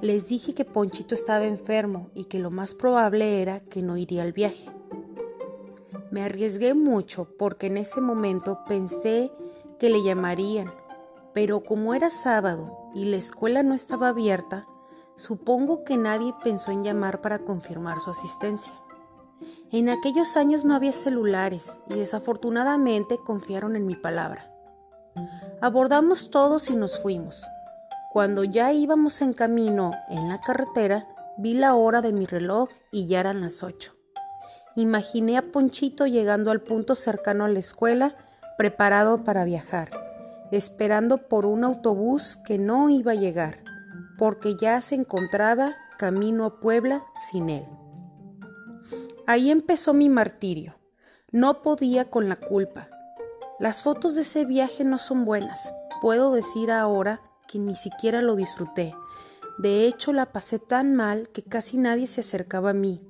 Les 0.01 0.29
dije 0.29 0.55
que 0.55 0.65
Ponchito 0.65 1.15
estaba 1.15 1.45
enfermo 1.45 2.11
y 2.15 2.27
que 2.27 2.39
lo 2.39 2.51
más 2.51 2.75
probable 2.75 3.43
era 3.43 3.59
que 3.59 3.83
no 3.83 3.97
iría 3.97 4.23
al 4.23 4.33
viaje. 4.33 4.71
Me 6.13 6.23
arriesgué 6.23 6.75
mucho 6.75 7.29
porque 7.37 7.67
en 7.67 7.77
ese 7.77 8.01
momento 8.01 8.61
pensé 8.69 9.33
que 9.81 9.91
le 9.91 10.05
llamarían, 10.05 10.73
pero 11.35 11.65
como 11.65 11.95
era 11.95 12.11
sábado 12.11 12.91
y 12.95 13.07
la 13.07 13.17
escuela 13.17 13.65
no 13.65 13.75
estaba 13.75 14.09
abierta, 14.09 14.69
supongo 15.17 15.83
que 15.83 15.97
nadie 15.97 16.33
pensó 16.45 16.71
en 16.71 16.85
llamar 16.85 17.21
para 17.21 17.41
confirmar 17.41 17.99
su 17.99 18.11
asistencia. 18.11 18.73
En 19.73 19.89
aquellos 19.89 20.37
años 20.37 20.65
no 20.65 20.77
había 20.77 20.93
celulares 20.93 21.83
y 21.89 21.95
desafortunadamente 21.95 23.19
confiaron 23.19 23.75
en 23.75 23.85
mi 23.85 23.97
palabra. 23.97 24.55
Abordamos 25.61 26.31
todos 26.31 26.71
y 26.71 26.77
nos 26.77 27.03
fuimos. 27.03 27.45
Cuando 28.19 28.43
ya 28.43 28.73
íbamos 28.73 29.23
en 29.23 29.33
camino 29.33 29.93
en 30.09 30.29
la 30.29 30.41
carretera, 30.41 31.07
vi 31.37 31.55
la 31.55 31.77
hora 31.77 32.03
de 32.03 32.13
mi 32.13 32.27
reloj 32.27 32.69
y 32.91 33.07
ya 33.07 33.21
eran 33.21 33.41
las 33.41 33.63
ocho. 33.63 33.93
Imaginé 34.75 35.39
a 35.39 35.53
Ponchito 35.53 36.05
llegando 36.05 36.51
al 36.51 36.61
punto 36.61 36.97
cercano 36.97 37.45
a 37.45 37.49
la 37.49 37.61
escuela, 37.61 38.17
preparado 38.57 39.23
para 39.23 39.45
viajar 39.45 39.91
esperando 40.51 41.29
por 41.29 41.47
un 41.47 41.63
autobús 41.63 42.41
que 42.45 42.59
no 42.59 42.91
iba 42.91 43.13
a 43.13 43.15
llegar, 43.15 43.59
porque 44.19 44.57
ya 44.57 44.83
se 44.83 44.97
encontraba 44.97 45.77
camino 45.97 46.45
a 46.45 46.59
Puebla 46.59 47.05
sin 47.31 47.49
él. 47.51 47.67
Ahí 49.29 49.49
empezó 49.49 49.95
mi 49.95 50.09
martirio. 50.09 50.75
No 51.31 51.63
podía 51.63 52.11
con 52.11 52.29
la 52.29 52.35
culpa. 52.35 52.89
Las 53.61 53.83
fotos 53.83 54.17
de 54.17 54.23
ese 54.23 54.45
viaje 54.45 54.83
no 54.83 54.99
son 54.99 55.25
buenas. 55.25 55.73
Puedo 56.01 56.33
decir 56.33 56.73
ahora 56.73 57.21
que 57.49 57.59
ni 57.59 57.75
siquiera 57.75 58.23
lo 58.23 58.37
disfruté. 58.37 58.95
De 59.59 59.87
hecho, 59.87 60.13
la 60.13 60.31
pasé 60.31 60.61
tan 60.61 60.95
mal 60.95 61.29
que 61.31 61.43
casi 61.43 61.79
nadie 61.79 62.07
se 62.07 62.21
acercaba 62.21 62.71
a 62.71 62.75
mí. 62.75 63.01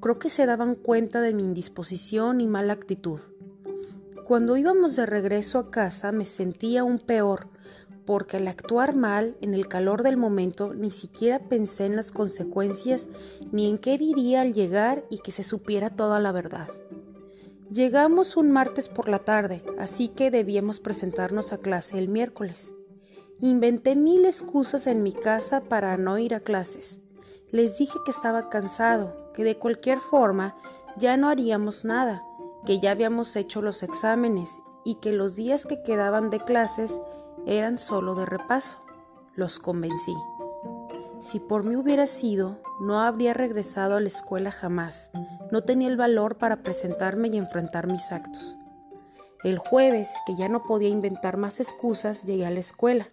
Creo 0.00 0.18
que 0.18 0.30
se 0.30 0.46
daban 0.46 0.74
cuenta 0.74 1.20
de 1.20 1.32
mi 1.32 1.44
indisposición 1.44 2.40
y 2.40 2.48
mala 2.48 2.72
actitud. 2.72 3.20
Cuando 4.26 4.56
íbamos 4.56 4.96
de 4.96 5.06
regreso 5.06 5.58
a 5.58 5.70
casa 5.70 6.10
me 6.10 6.24
sentía 6.24 6.80
aún 6.80 6.98
peor, 6.98 7.48
porque 8.04 8.38
al 8.38 8.48
actuar 8.48 8.96
mal, 8.96 9.36
en 9.40 9.54
el 9.54 9.68
calor 9.68 10.02
del 10.02 10.16
momento, 10.16 10.74
ni 10.74 10.90
siquiera 10.90 11.38
pensé 11.48 11.86
en 11.86 11.94
las 11.94 12.10
consecuencias 12.10 13.08
ni 13.52 13.68
en 13.68 13.78
qué 13.78 13.98
diría 13.98 14.40
al 14.40 14.54
llegar 14.54 15.04
y 15.10 15.18
que 15.18 15.32
se 15.32 15.42
supiera 15.42 15.90
toda 15.90 16.18
la 16.18 16.32
verdad. 16.32 16.68
Llegamos 17.70 18.36
un 18.36 18.50
martes 18.50 18.88
por 18.88 19.08
la 19.08 19.20
tarde, 19.20 19.62
así 19.78 20.08
que 20.08 20.30
debíamos 20.30 20.80
presentarnos 20.80 21.52
a 21.52 21.58
clase 21.58 21.98
el 21.98 22.08
miércoles. 22.08 22.74
Inventé 23.44 23.96
mil 23.96 24.24
excusas 24.24 24.86
en 24.86 25.02
mi 25.02 25.12
casa 25.12 25.62
para 25.62 25.96
no 25.96 26.16
ir 26.16 26.32
a 26.32 26.38
clases. 26.38 27.00
Les 27.50 27.76
dije 27.76 27.98
que 28.04 28.12
estaba 28.12 28.48
cansado, 28.50 29.32
que 29.34 29.42
de 29.42 29.58
cualquier 29.58 29.98
forma 29.98 30.54
ya 30.96 31.16
no 31.16 31.28
haríamos 31.28 31.84
nada, 31.84 32.22
que 32.64 32.78
ya 32.78 32.92
habíamos 32.92 33.34
hecho 33.34 33.60
los 33.60 33.82
exámenes 33.82 34.60
y 34.84 35.00
que 35.00 35.10
los 35.10 35.34
días 35.34 35.66
que 35.66 35.82
quedaban 35.82 36.30
de 36.30 36.38
clases 36.38 37.00
eran 37.44 37.78
solo 37.78 38.14
de 38.14 38.26
repaso. 38.26 38.78
Los 39.34 39.58
convencí. 39.58 40.14
Si 41.18 41.40
por 41.40 41.66
mí 41.66 41.74
hubiera 41.74 42.06
sido, 42.06 42.60
no 42.80 43.00
habría 43.00 43.34
regresado 43.34 43.96
a 43.96 44.00
la 44.00 44.06
escuela 44.06 44.52
jamás. 44.52 45.10
No 45.50 45.62
tenía 45.64 45.88
el 45.88 45.96
valor 45.96 46.38
para 46.38 46.62
presentarme 46.62 47.26
y 47.26 47.38
enfrentar 47.38 47.88
mis 47.88 48.12
actos. 48.12 48.56
El 49.42 49.58
jueves, 49.58 50.08
que 50.26 50.36
ya 50.36 50.48
no 50.48 50.62
podía 50.62 50.90
inventar 50.90 51.38
más 51.38 51.58
excusas, 51.58 52.22
llegué 52.22 52.46
a 52.46 52.50
la 52.50 52.60
escuela. 52.60 53.08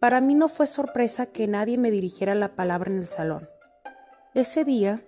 Para 0.00 0.20
mí 0.20 0.34
no 0.34 0.48
fue 0.48 0.66
sorpresa 0.66 1.26
que 1.26 1.46
nadie 1.48 1.76
me 1.76 1.90
dirigiera 1.90 2.34
la 2.34 2.54
palabra 2.54 2.90
en 2.90 2.98
el 2.98 3.08
salón. 3.08 3.48
Ese 4.34 4.64
día 4.64 5.00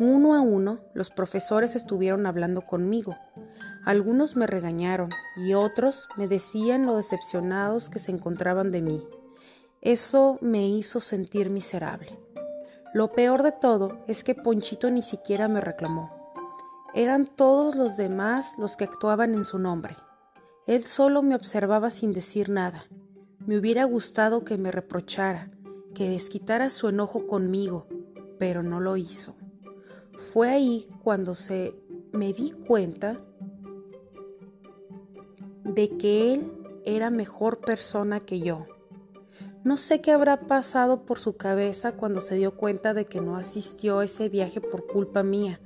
uno 0.00 0.34
a 0.34 0.40
uno, 0.40 0.78
los 0.94 1.10
profesores 1.10 1.74
estuvieron 1.74 2.26
hablando 2.26 2.60
conmigo. 2.60 3.16
Algunos 3.84 4.36
me 4.36 4.46
regañaron 4.46 5.10
y 5.36 5.54
otros 5.54 6.08
me 6.16 6.28
decían 6.28 6.86
lo 6.86 6.96
decepcionados 6.96 7.90
que 7.90 7.98
se 7.98 8.12
encontraban 8.12 8.70
de 8.70 8.82
mí. 8.82 9.04
Eso 9.80 10.38
me 10.40 10.68
hizo 10.68 11.00
sentir 11.00 11.50
miserable. 11.50 12.16
Lo 12.94 13.12
peor 13.12 13.42
de 13.42 13.50
todo 13.50 14.04
es 14.06 14.22
que 14.22 14.36
Ponchito 14.36 14.88
ni 14.90 15.02
siquiera 15.02 15.48
me 15.48 15.60
reclamó. 15.60 16.34
Eran 16.94 17.26
todos 17.26 17.74
los 17.74 17.96
demás 17.96 18.52
los 18.58 18.76
que 18.76 18.84
actuaban 18.84 19.34
en 19.34 19.44
su 19.44 19.58
nombre. 19.58 19.96
Él 20.68 20.86
solo 20.86 21.22
me 21.22 21.34
observaba 21.34 21.90
sin 21.90 22.12
decir 22.12 22.50
nada. 22.50 22.86
Me 23.48 23.56
hubiera 23.56 23.84
gustado 23.84 24.44
que 24.44 24.58
me 24.58 24.70
reprochara, 24.70 25.50
que 25.94 26.10
desquitara 26.10 26.68
su 26.68 26.90
enojo 26.90 27.26
conmigo, 27.26 27.86
pero 28.38 28.62
no 28.62 28.78
lo 28.78 28.98
hizo. 28.98 29.36
Fue 30.18 30.50
ahí 30.50 30.86
cuando 31.02 31.34
se 31.34 31.74
me 32.12 32.34
di 32.34 32.50
cuenta 32.50 33.18
de 35.64 35.96
que 35.96 36.34
él 36.34 36.52
era 36.84 37.08
mejor 37.08 37.60
persona 37.60 38.20
que 38.20 38.40
yo. 38.40 38.66
No 39.64 39.78
sé 39.78 40.02
qué 40.02 40.12
habrá 40.12 40.40
pasado 40.40 41.06
por 41.06 41.18
su 41.18 41.38
cabeza 41.38 41.92
cuando 41.92 42.20
se 42.20 42.34
dio 42.34 42.54
cuenta 42.54 42.92
de 42.92 43.06
que 43.06 43.22
no 43.22 43.38
asistió 43.38 44.00
a 44.00 44.04
ese 44.04 44.28
viaje 44.28 44.60
por 44.60 44.86
culpa 44.86 45.22
mía 45.22 45.58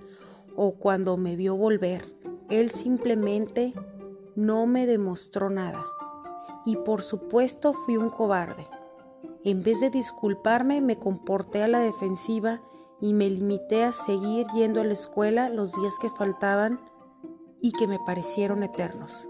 o 0.54 0.76
cuando 0.76 1.16
me 1.16 1.34
vio 1.34 1.56
volver. 1.56 2.14
Él 2.48 2.70
simplemente 2.70 3.72
no 4.36 4.66
me 4.68 4.86
demostró 4.86 5.50
nada. 5.50 5.84
Y 6.64 6.76
por 6.76 7.02
supuesto 7.02 7.72
fui 7.72 7.96
un 7.96 8.10
cobarde. 8.10 8.66
En 9.44 9.62
vez 9.62 9.80
de 9.80 9.90
disculparme 9.90 10.80
me 10.80 10.98
comporté 10.98 11.62
a 11.62 11.68
la 11.68 11.80
defensiva 11.80 12.60
y 13.00 13.14
me 13.14 13.28
limité 13.28 13.82
a 13.82 13.92
seguir 13.92 14.46
yendo 14.54 14.80
a 14.80 14.84
la 14.84 14.92
escuela 14.92 15.48
los 15.48 15.74
días 15.74 15.94
que 16.00 16.10
faltaban 16.10 16.80
y 17.60 17.72
que 17.72 17.88
me 17.88 17.98
parecieron 17.98 18.62
eternos. 18.62 19.28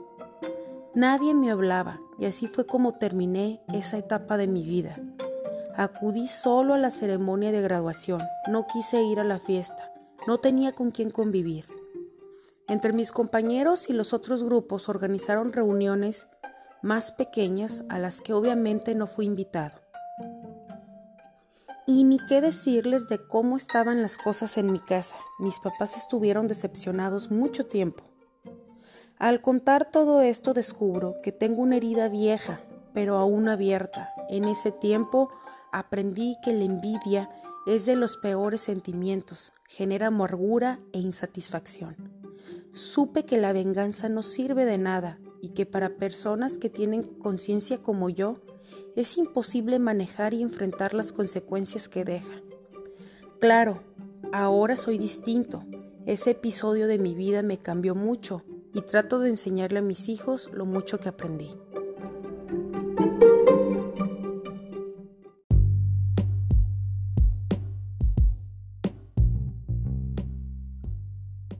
Nadie 0.95 1.33
me 1.33 1.51
hablaba 1.51 2.01
y 2.19 2.27
así 2.27 2.49
fue 2.49 2.67
como 2.67 2.99
terminé 2.99 3.63
esa 3.73 3.97
etapa 3.97 4.37
de 4.37 4.47
mi 4.47 4.63
vida. 4.63 5.01
Acudí 5.75 6.29
solo 6.29 6.75
a 6.75 6.79
la 6.79 6.91
ceremonia 6.91 7.51
de 7.51 7.63
graduación, 7.63 8.21
no 8.47 8.67
quise 8.67 9.03
ir 9.03 9.19
a 9.19 9.25
la 9.25 9.39
fiesta, 9.39 9.91
no 10.27 10.37
tenía 10.37 10.73
con 10.73 10.91
quién 10.91 11.09
convivir. 11.09 11.65
Entre 12.69 12.93
mis 12.93 13.11
compañeros 13.11 13.89
y 13.89 13.95
los 13.95 14.13
otros 14.13 14.45
grupos 14.45 14.91
organizaron 14.91 15.53
reuniones 15.53 16.27
más 16.83 17.13
pequeñas 17.13 17.85
a 17.89 17.99
las 17.99 18.21
que 18.21 18.35
obviamente 18.35 18.95
no 18.95 19.07
fui 19.07 19.27
invitado. 19.27 19.81
Y 21.87 22.05
ni 22.05 22.19
qué 22.27 22.41
decirles 22.41 23.09
de 23.09 23.19
cómo 23.27 23.57
estaban 23.57 24.03
las 24.03 24.19
cosas 24.19 24.57
en 24.57 24.73
mi 24.73 24.81
casa. 24.81 25.17
Mis 25.39 25.59
papás 25.61 25.97
estuvieron 25.97 26.49
decepcionados 26.49 27.31
mucho 27.31 27.67
tiempo. 27.67 28.05
Al 29.19 29.41
contar 29.41 29.91
todo 29.91 30.21
esto 30.21 30.53
descubro 30.53 31.17
que 31.23 31.33
tengo 31.33 31.63
una 31.63 31.77
herida 31.77 32.09
vieja, 32.09 32.61
pero 32.93 33.17
aún 33.19 33.49
abierta. 33.49 34.11
En 34.29 34.45
ese 34.45 34.73
tiempo 34.73 35.31
aprendí 35.71 36.37
que 36.43 36.53
la 36.53 36.65
envidia 36.65 37.31
es 37.67 37.87
de 37.87 37.95
los 37.95 38.17
peores 38.17 38.61
sentimientos, 38.61 39.53
genera 39.69 40.09
amargura 40.09 40.81
e 40.93 40.99
insatisfacción. 40.99 41.97
Supe 42.73 43.25
que 43.25 43.39
la 43.39 43.53
venganza 43.53 44.09
no 44.09 44.23
sirve 44.23 44.65
de 44.65 44.79
nada 44.79 45.19
y 45.43 45.51
que 45.51 45.67
para 45.67 45.97
personas 45.97 46.57
que 46.57 46.71
tienen 46.71 47.03
conciencia 47.03 47.79
como 47.79 48.09
yo, 48.09 48.39
es 48.95 49.19
imposible 49.19 49.81
manejar 49.81 50.35
y 50.35 50.41
enfrentar 50.41 50.95
las 50.95 51.13
consecuencias 51.13 51.89
que 51.89 52.05
deja. 52.05 52.41
Claro, 53.41 53.83
ahora 54.33 54.77
soy 54.77 54.99
distinto. 54.99 55.65
Ese 56.07 56.31
episodio 56.31 56.87
de 56.87 56.99
mi 56.99 57.15
vida 57.15 57.43
me 57.43 57.59
cambió 57.59 57.97
mucho 57.97 58.45
y 58.73 58.83
trato 58.83 59.19
de 59.19 59.31
enseñarle 59.31 59.81
a 59.81 59.83
mis 59.83 60.09
hijos 60.09 60.49
lo 60.53 60.65
mucho 60.65 61.01
que 61.01 61.09
aprendí. 61.09 61.51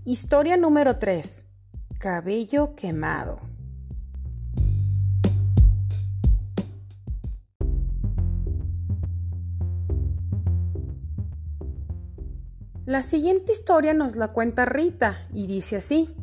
Historia 0.05 0.57
número 0.57 0.99
3. 0.99 1.47
Cabello 1.99 2.77
quemado. 2.77 3.52
La 12.93 13.03
siguiente 13.03 13.53
historia 13.53 13.95
nos 13.95 14.17
la 14.17 14.35
cuenta 14.35 14.67
Rita 14.67 15.27
y 15.33 15.47
dice 15.47 15.77
así. 15.77 16.15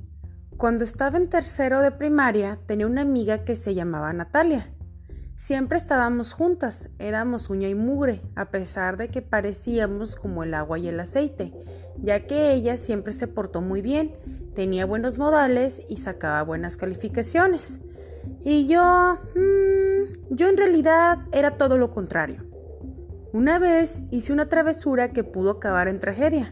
Cuando 0.55 0.83
estaba 0.83 1.17
en 1.17 1.27
tercero 1.27 1.81
de 1.81 1.89
primaria 1.89 2.59
tenía 2.67 2.85
una 2.85 3.01
amiga 3.01 3.43
que 3.43 3.55
se 3.55 3.73
llamaba 3.73 4.13
Natalia. 4.13 4.71
Siempre 5.35 5.79
estábamos 5.79 6.33
juntas, 6.33 6.89
éramos 6.99 7.49
uña 7.49 7.69
y 7.69 7.73
mugre, 7.73 8.21
a 8.35 8.51
pesar 8.51 8.97
de 8.97 9.07
que 9.07 9.23
parecíamos 9.23 10.15
como 10.15 10.43
el 10.43 10.53
agua 10.53 10.77
y 10.77 10.87
el 10.87 10.99
aceite, 10.99 11.55
ya 11.97 12.27
que 12.27 12.53
ella 12.53 12.77
siempre 12.77 13.13
se 13.13 13.25
portó 13.25 13.61
muy 13.61 13.81
bien, 13.81 14.13
tenía 14.53 14.85
buenos 14.85 15.17
modales 15.17 15.81
y 15.89 15.97
sacaba 15.97 16.43
buenas 16.43 16.77
calificaciones. 16.77 17.79
Y 18.43 18.67
yo... 18.67 19.17
Mmm, 19.33 20.35
yo 20.35 20.47
en 20.47 20.57
realidad 20.57 21.17
era 21.31 21.57
todo 21.57 21.79
lo 21.79 21.89
contrario. 21.89 22.45
Una 23.31 23.57
vez 23.57 24.01
hice 24.11 24.33
una 24.33 24.49
travesura 24.49 25.13
que 25.13 25.23
pudo 25.23 25.49
acabar 25.49 25.87
en 25.87 25.97
tragedia. 25.97 26.51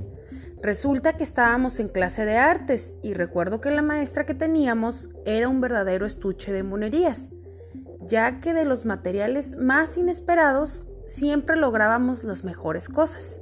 Resulta 0.61 1.13
que 1.13 1.23
estábamos 1.23 1.79
en 1.79 1.87
clase 1.87 2.25
de 2.25 2.37
artes 2.37 2.95
y 3.03 3.13
recuerdo 3.13 3.61
que 3.61 3.69
la 3.69 3.83
maestra 3.83 4.25
que 4.25 4.33
teníamos 4.33 5.09
era 5.25 5.47
un 5.47 5.61
verdadero 5.61 6.05
estuche 6.05 6.51
de 6.51 6.63
monerías, 6.63 7.29
ya 8.01 8.39
que 8.39 8.53
de 8.53 8.65
los 8.65 8.85
materiales 8.85 9.55
más 9.55 9.97
inesperados 9.97 10.87
siempre 11.05 11.57
lográbamos 11.57 12.23
las 12.23 12.43
mejores 12.43 12.89
cosas. 12.89 13.39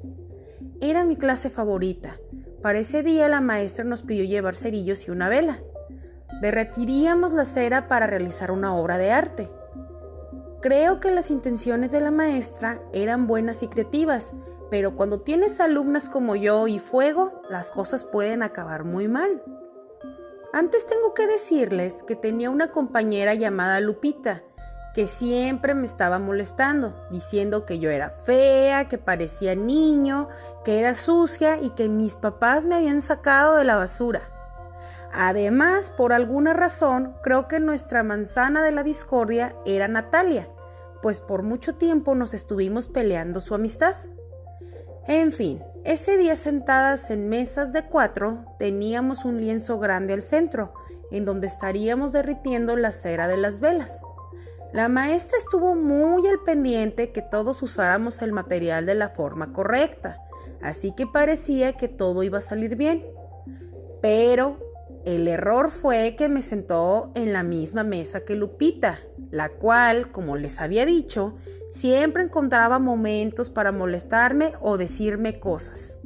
Era 0.81 1.05
mi 1.05 1.15
clase 1.15 1.49
favorita. 1.49 2.19
Para 2.61 2.79
ese 2.79 3.01
día 3.01 3.29
la 3.29 3.39
maestra 3.39 3.85
nos 3.85 4.01
pidió 4.01 4.25
llevar 4.25 4.55
cerillos 4.55 5.07
y 5.07 5.11
una 5.11 5.29
vela. 5.29 5.59
Derretiríamos 6.41 7.31
la 7.31 7.45
cera 7.45 7.87
para 7.87 8.07
realizar 8.07 8.51
una 8.51 8.75
obra 8.75 8.97
de 8.97 9.11
arte. 9.11 9.49
Creo 10.61 10.99
que 10.99 11.11
las 11.11 11.31
intenciones 11.31 11.93
de 11.93 12.01
la 12.01 12.11
maestra 12.11 12.81
eran 12.91 13.25
buenas 13.25 13.63
y 13.63 13.67
creativas, 13.67 14.33
pero 14.69 14.95
cuando 14.95 15.21
tienes 15.21 15.59
alumnas 15.59 16.09
como 16.09 16.35
yo 16.35 16.67
y 16.67 16.79
fuego, 16.79 17.41
las 17.49 17.71
cosas 17.71 18.03
pueden 18.03 18.43
acabar 18.43 18.83
muy 18.83 19.07
mal. 19.07 19.43
Antes 20.53 20.85
tengo 20.85 21.13
que 21.13 21.27
decirles 21.27 22.03
que 22.03 22.15
tenía 22.15 22.49
una 22.49 22.71
compañera 22.71 23.33
llamada 23.33 23.81
Lupita, 23.81 24.43
que 24.93 25.07
siempre 25.07 25.73
me 25.73 25.85
estaba 25.85 26.19
molestando, 26.19 26.95
diciendo 27.11 27.65
que 27.65 27.79
yo 27.79 27.89
era 27.89 28.09
fea, 28.09 28.87
que 28.87 28.97
parecía 28.97 29.53
niño, 29.53 30.29
que 30.63 30.79
era 30.79 30.93
sucia 30.93 31.59
y 31.61 31.71
que 31.71 31.89
mis 31.89 32.15
papás 32.15 32.65
me 32.65 32.75
habían 32.75 33.01
sacado 33.01 33.55
de 33.55 33.65
la 33.65 33.75
basura. 33.75 34.21
Además, 35.11 35.91
por 35.91 36.13
alguna 36.13 36.53
razón, 36.53 37.13
creo 37.21 37.49
que 37.49 37.59
nuestra 37.59 38.03
manzana 38.03 38.63
de 38.63 38.71
la 38.71 38.83
discordia 38.83 39.53
era 39.65 39.89
Natalia, 39.89 40.47
pues 41.01 41.19
por 41.19 41.43
mucho 41.43 41.75
tiempo 41.75 42.15
nos 42.15 42.33
estuvimos 42.33 42.87
peleando 42.87 43.41
su 43.41 43.53
amistad. 43.53 43.95
En 45.07 45.31
fin, 45.31 45.61
ese 45.83 46.17
día 46.17 46.35
sentadas 46.35 47.11
en 47.11 47.29
mesas 47.29 47.73
de 47.73 47.83
cuatro, 47.83 48.43
teníamos 48.57 49.23
un 49.23 49.37
lienzo 49.37 49.77
grande 49.77 50.13
al 50.13 50.23
centro, 50.23 50.73
en 51.11 51.25
donde 51.25 51.45
estaríamos 51.45 52.11
derritiendo 52.11 52.75
la 52.75 52.91
cera 52.91 53.27
de 53.27 53.37
las 53.37 53.59
velas. 53.59 54.01
La 54.73 54.89
maestra 54.89 55.37
estuvo 55.37 55.75
muy 55.75 56.27
al 56.27 56.39
pendiente 56.43 57.11
que 57.11 57.21
todos 57.21 57.61
usáramos 57.61 58.23
el 58.23 58.31
material 58.31 58.87
de 58.87 58.95
la 58.95 59.09
forma 59.09 59.53
correcta, 59.53 60.23
así 60.59 60.91
que 60.91 61.05
parecía 61.05 61.73
que 61.73 61.87
todo 61.87 62.23
iba 62.23 62.39
a 62.39 62.41
salir 62.41 62.75
bien. 62.75 63.05
Pero 64.01 64.57
el 65.05 65.27
error 65.27 65.69
fue 65.69 66.15
que 66.17 66.29
me 66.29 66.41
sentó 66.41 67.11
en 67.13 67.31
la 67.31 67.43
misma 67.43 67.83
mesa 67.83 68.25
que 68.25 68.35
Lupita, 68.35 68.99
la 69.29 69.49
cual, 69.49 70.11
como 70.11 70.35
les 70.35 70.59
había 70.59 70.83
dicho, 70.87 71.35
siempre 71.75 72.23
encontraba 72.23 72.79
momentos 72.79 73.49
para 73.49 73.73
molestarme 73.73 74.53
o 74.61 74.77
decirme 74.77 75.39
cosas. 75.39 75.97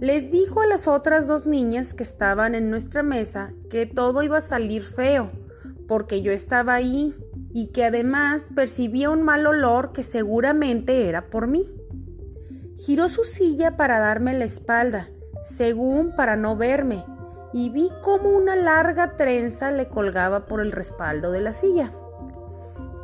Les 0.00 0.32
dijo 0.32 0.60
a 0.60 0.66
las 0.66 0.88
otras 0.88 1.28
dos 1.28 1.46
niñas 1.46 1.94
que 1.94 2.02
estaban 2.02 2.54
en 2.54 2.68
nuestra 2.68 3.02
mesa 3.02 3.52
que 3.68 3.86
todo 3.86 4.22
iba 4.22 4.38
a 4.38 4.42
salir 4.42 4.82
feo, 4.82 5.30
porque 5.86 6.22
yo 6.22 6.32
estaba 6.32 6.74
ahí 6.74 7.14
y 7.52 7.68
que 7.68 7.84
además 7.84 8.50
percibía 8.54 9.10
un 9.10 9.22
mal 9.22 9.46
olor 9.46 9.92
que 9.92 10.02
seguramente 10.02 11.08
era 11.08 11.30
por 11.30 11.46
mí. 11.46 11.66
Giró 12.76 13.08
su 13.08 13.24
silla 13.24 13.76
para 13.76 13.98
darme 13.98 14.36
la 14.36 14.46
espalda, 14.46 15.08
según 15.42 16.14
para 16.16 16.36
no 16.36 16.56
verme, 16.56 17.04
y 17.52 17.68
vi 17.68 17.90
cómo 18.02 18.30
una 18.30 18.56
larga 18.56 19.16
trenza 19.16 19.70
le 19.70 19.88
colgaba 19.88 20.46
por 20.46 20.60
el 20.60 20.72
respaldo 20.72 21.30
de 21.30 21.40
la 21.40 21.52
silla. 21.52 21.92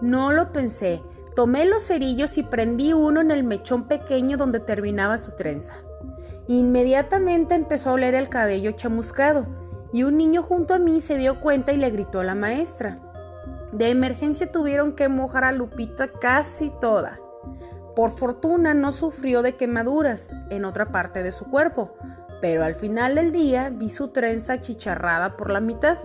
No 0.01 0.33
lo 0.33 0.53
pensé, 0.53 1.03
tomé 1.37 1.67
los 1.67 1.83
cerillos 1.83 2.39
y 2.39 2.43
prendí 2.43 2.95
uno 2.95 3.21
en 3.21 3.31
el 3.31 3.45
mechón 3.45 3.87
pequeño 3.87 4.39
donde 4.39 4.59
terminaba 4.59 5.19
su 5.19 5.33
trenza. 5.33 5.75
Inmediatamente 6.49 7.55
empezó 7.55 7.91
a 7.91 7.93
oler 7.93 8.15
el 8.15 8.31
cabello 8.31 8.73
chamuscado 8.73 9.47
y 9.93 10.03
un 10.05 10.17
niño 10.17 10.43
junto 10.43 10.73
a 10.73 10.79
mí 10.79 11.03
se 11.03 11.19
dio 11.19 11.41
cuenta 11.41 11.73
y 11.73 11.77
le 11.77 11.91
gritó 11.91 12.21
a 12.21 12.25
la 12.25 12.35
maestra. 12.35 12.97
De 13.71 13.91
emergencia 13.91 14.51
tuvieron 14.51 14.95
que 14.95 15.09
mojar 15.09 15.45
a 15.45 15.53
Lupita 15.53 16.09
casi 16.09 16.73
toda. 16.81 17.21
Por 17.95 18.11
fortuna 18.11 18.73
no 18.73 18.91
sufrió 18.91 19.43
de 19.43 19.57
quemaduras 19.57 20.33
en 20.49 20.65
otra 20.65 20.91
parte 20.91 21.23
de 21.23 21.33
su 21.33 21.45
cuerpo, 21.45 21.95
pero 22.41 22.65
al 22.65 22.77
final 22.77 23.15
del 23.15 23.31
día 23.31 23.69
vi 23.69 23.91
su 23.91 24.09
trenza 24.09 24.61
chicharrada 24.63 25.37
por 25.37 25.51
la 25.51 25.61
mitad. 25.61 25.99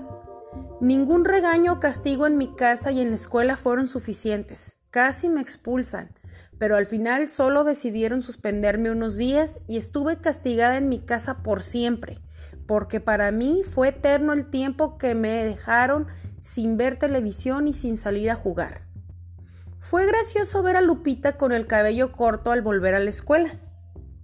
Ningún 0.81 1.23
regaño 1.23 1.73
o 1.73 1.79
castigo 1.79 2.27
en 2.27 2.37
mi 2.37 2.53
casa 2.53 2.91
y 2.91 2.99
en 2.99 3.11
la 3.11 3.15
escuela 3.15 3.55
fueron 3.55 3.87
suficientes. 3.87 4.80
Casi 4.91 5.29
me 5.29 5.41
expulsan, 5.41 6.11
pero 6.59 6.75
al 6.75 6.85
final 6.85 7.29
solo 7.29 7.63
decidieron 7.63 8.21
suspenderme 8.21 8.91
unos 8.91 9.17
días 9.17 9.59
y 9.67 9.77
estuve 9.77 10.17
castigada 10.17 10.77
en 10.77 10.89
mi 10.89 10.99
casa 10.99 11.41
por 11.41 11.63
siempre, 11.63 12.19
porque 12.67 12.99
para 12.99 13.31
mí 13.31 13.63
fue 13.63 13.89
eterno 13.89 14.33
el 14.33 14.49
tiempo 14.51 14.99
que 14.99 15.15
me 15.15 15.43
dejaron 15.43 16.07
sin 16.43 16.77
ver 16.77 16.97
televisión 16.97 17.67
y 17.67 17.73
sin 17.73 17.97
salir 17.97 18.29
a 18.29 18.35
jugar. 18.35 18.81
Fue 19.79 20.05
gracioso 20.05 20.61
ver 20.61 20.75
a 20.75 20.81
Lupita 20.81 21.37
con 21.37 21.51
el 21.51 21.65
cabello 21.65 22.11
corto 22.11 22.51
al 22.51 22.61
volver 22.61 22.93
a 22.93 22.99
la 22.99 23.09
escuela. 23.09 23.49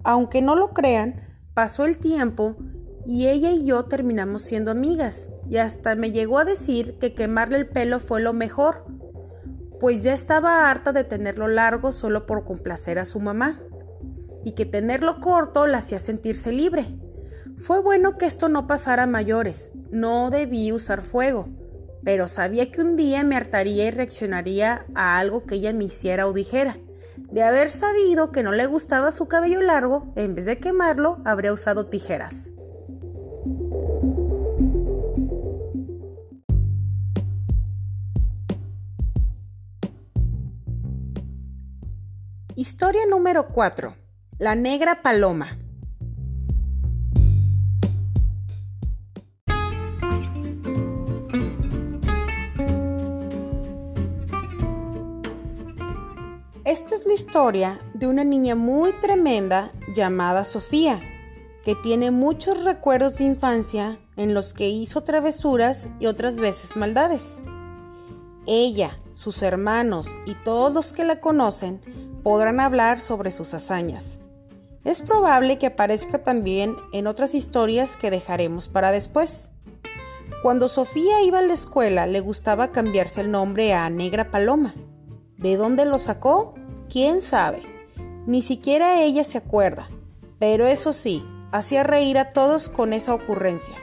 Aunque 0.04 0.44
no 0.44 0.56
lo 0.56 0.74
crean, 0.74 1.28
Pasó 1.58 1.86
el 1.86 1.98
tiempo 1.98 2.56
y 3.04 3.30
ella 3.30 3.50
y 3.50 3.66
yo 3.66 3.86
terminamos 3.86 4.44
siendo 4.44 4.70
amigas 4.70 5.28
y 5.50 5.58
hasta 5.58 5.96
me 5.96 6.12
llegó 6.12 6.38
a 6.38 6.46
decir 6.46 7.00
que 7.00 7.16
quemarle 7.16 7.58
el 7.58 7.68
pelo 7.68 8.00
fue 8.00 8.22
lo 8.22 8.32
mejor, 8.32 8.86
pues 9.80 10.04
ya 10.04 10.14
estaba 10.14 10.70
harta 10.70 10.92
de 10.92 11.04
tenerlo 11.04 11.48
largo 11.48 11.92
solo 11.92 12.26
por 12.26 12.46
complacer 12.46 13.00
a 13.00 13.06
su 13.06 13.20
mamá 13.20 13.60
y 14.44 14.54
que 14.54 14.66
tenerlo 14.66 15.20
corto 15.20 15.68
la 15.68 15.80
hacía 15.80 16.00
sentirse 16.00 16.52
libre. 16.52 16.98
Fue 17.58 17.82
bueno 17.82 18.18
que 18.18 18.26
esto 18.26 18.50
no 18.50 18.68
pasara 18.68 19.04
a 19.04 19.08
mayores, 19.08 19.72
no 19.92 20.30
debí 20.30 20.72
usar 20.72 21.02
fuego, 21.02 21.50
pero 22.04 22.28
sabía 22.28 22.72
que 22.72 22.82
un 22.82 22.96
día 22.96 23.24
me 23.24 23.36
hartaría 23.36 23.88
y 23.88 23.92
reaccionaría 23.92 24.86
a 24.96 25.20
algo 25.20 25.46
que 25.46 25.56
ella 25.56 25.74
me 25.74 25.86
hiciera 25.86 26.28
o 26.28 26.34
dijera, 26.34 26.78
De 27.32 27.44
haber 27.44 27.72
sabido 27.72 28.32
que 28.32 28.44
no 28.44 28.52
le 28.52 28.68
gustaba 28.68 29.12
su 29.12 29.28
cabello 29.28 29.62
largo, 29.62 30.14
en 30.16 30.36
vez 30.36 30.46
de 30.46 30.60
quemarlo, 30.60 31.18
habría 31.26 31.52
usado 31.52 31.88
tijeras. 31.88 32.54
Historia 42.60 43.06
número 43.08 43.50
4. 43.50 43.96
La 44.40 44.56
negra 44.56 45.04
paloma. 45.04 45.60
Esta 56.66 56.96
es 56.96 57.06
la 57.06 57.14
historia 57.14 57.78
de 57.94 58.08
una 58.08 58.24
niña 58.24 58.56
muy 58.56 58.92
tremenda 58.94 59.72
llamada 59.94 60.44
Sofía, 60.44 61.00
que 61.64 61.76
tiene 61.76 62.10
muchos 62.10 62.64
recuerdos 62.64 63.20
de 63.20 63.26
infancia 63.26 64.00
en 64.16 64.34
los 64.34 64.56
que 64.56 64.68
hizo 64.68 65.04
travesuras 65.04 65.86
y 66.00 66.08
otras 66.08 66.38
veces 66.38 66.76
maldades. 66.76 67.38
Ella, 68.48 68.98
sus 69.18 69.42
hermanos 69.42 70.08
y 70.26 70.36
todos 70.36 70.74
los 70.74 70.94
que 70.94 71.04
la 71.04 71.20
conocen 71.20 71.82
podrán 72.24 72.60
hablar 72.60 73.00
sobre 73.02 73.32
sus 73.32 73.54
hazañas. 73.54 74.20
Es 74.84 75.02
probable 75.02 75.58
que 75.58 75.68
aparezca 75.68 76.24
también 76.24 76.76
en 76.94 77.08
otras 77.08 77.34
historias 77.34 77.96
que 77.96 78.12
dejaremos 78.12 78.70
para 78.70 78.92
después. 78.92 79.50
Cuando 80.44 80.68
Sofía 80.68 81.24
iba 81.24 81.40
a 81.40 81.42
la 81.42 81.54
escuela 81.54 82.06
le 82.06 82.20
gustaba 82.20 82.72
cambiarse 82.72 83.22
el 83.22 83.32
nombre 83.32 83.74
a 83.74 83.90
Negra 83.90 84.30
Paloma 84.30 84.76
¿De 85.38 85.56
dónde 85.56 85.86
lo 85.86 86.00
sacó? 86.00 86.56
¿Quién 86.90 87.22
sabe? 87.22 87.62
Ni 88.26 88.42
siquiera 88.42 89.02
ella 89.04 89.24
se 89.24 89.38
acuerda. 89.38 89.88
Pero 90.40 90.66
eso 90.66 90.94
sí, 90.94 91.24
hacía 91.52 91.84
reír 91.84 92.18
a 92.18 92.34
todos 92.34 92.70
con 92.70 92.92
esa 92.92 93.14
ocurrencia. 93.14 93.76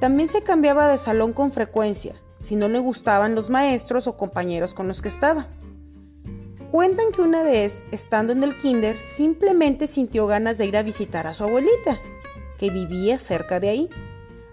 También 0.00 0.28
se 0.28 0.42
cambiaba 0.42 0.88
de 0.88 0.98
salón 0.98 1.32
con 1.32 1.52
frecuencia, 1.52 2.16
si 2.42 2.56
no 2.56 2.68
le 2.68 2.80
gustaban 2.80 3.34
los 3.34 3.48
maestros 3.48 4.06
o 4.06 4.16
compañeros 4.16 4.74
con 4.74 4.88
los 4.88 5.00
que 5.00 5.08
estaba. 5.08 5.46
Cuentan 6.72 7.12
que 7.12 7.22
una 7.22 7.42
vez, 7.42 7.82
estando 7.92 8.32
en 8.32 8.42
el 8.42 8.58
kinder, 8.58 8.98
simplemente 8.98 9.86
sintió 9.86 10.26
ganas 10.26 10.58
de 10.58 10.66
ir 10.66 10.76
a 10.76 10.82
visitar 10.82 11.26
a 11.26 11.34
su 11.34 11.44
abuelita, 11.44 12.00
que 12.58 12.70
vivía 12.70 13.18
cerca 13.18 13.60
de 13.60 13.68
ahí. 13.68 13.90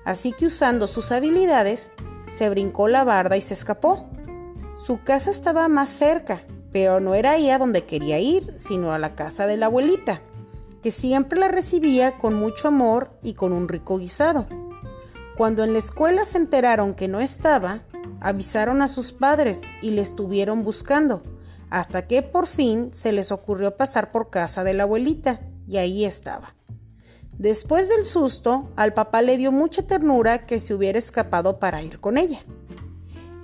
Así 0.06 0.34
que 0.34 0.45
usando 0.45 0.88
sus 0.88 1.12
habilidades, 1.12 1.91
se 2.32 2.49
brincó 2.49 2.88
la 2.88 3.04
barda 3.04 3.38
y 3.38 3.41
se 3.41 3.54
escapó. 3.56 4.08
Su 4.86 5.02
casa 5.04 5.32
estaba 5.32 5.67
más 5.67 5.89
cerca, 5.89 6.43
pero 6.71 6.99
no 6.99 7.15
era 7.15 7.32
ahí 7.32 7.49
a 7.49 7.58
donde 7.58 7.86
quería 7.86 8.19
ir, 8.19 8.54
sino 8.58 8.93
a 8.93 8.99
la 8.99 9.15
casa 9.15 9.47
de 9.47 9.58
la 9.58 9.65
abuelita, 9.65 10.21
que 10.84 10.91
siempre 10.91 11.39
la 11.39 11.47
recibía 11.47 12.17
con 12.17 12.36
mucho 12.36 12.67
amor 12.67 13.12
y 13.23 13.34
con 13.34 13.52
un 13.52 13.67
rico 13.67 13.97
guisado. 13.97 14.45
Cuando 15.39 15.63
en 15.63 15.71
la 15.71 15.80
escuela 15.80 16.25
se 16.25 16.38
enteraron 16.38 16.93
que 16.93 17.08
no 17.08 17.21
estaba, 17.21 17.84
avisaron 18.19 18.82
a 18.82 18.89
sus 18.89 19.13
padres 19.13 19.62
y 19.82 19.91
le 19.91 20.02
estuvieron 20.02 20.65
buscando, 20.65 21.23
hasta 21.69 22.06
que 22.08 22.21
por 22.23 22.45
fin 22.45 22.89
se 22.91 23.13
les 23.13 23.32
ocurrió 23.32 23.78
pasar 23.78 24.12
por 24.12 24.32
casa 24.32 24.65
de 24.65 24.73
la 24.73 24.84
abuelita, 24.84 25.39
y 25.65 25.78
ahí 25.78 26.04
estaba. 26.04 26.56
Después 27.38 27.88
del 27.88 28.04
susto, 28.04 28.69
al 28.75 28.93
papá 28.93 29.21
le 29.21 29.38
dio 29.38 29.54
mucha 29.54 29.88
ternura 29.88 30.41
que 30.41 30.60
se 30.60 30.73
hubiera 30.73 30.99
escapado 30.99 31.58
para 31.58 31.82
ir 31.84 32.02
con 32.02 32.17
ella. 32.17 32.41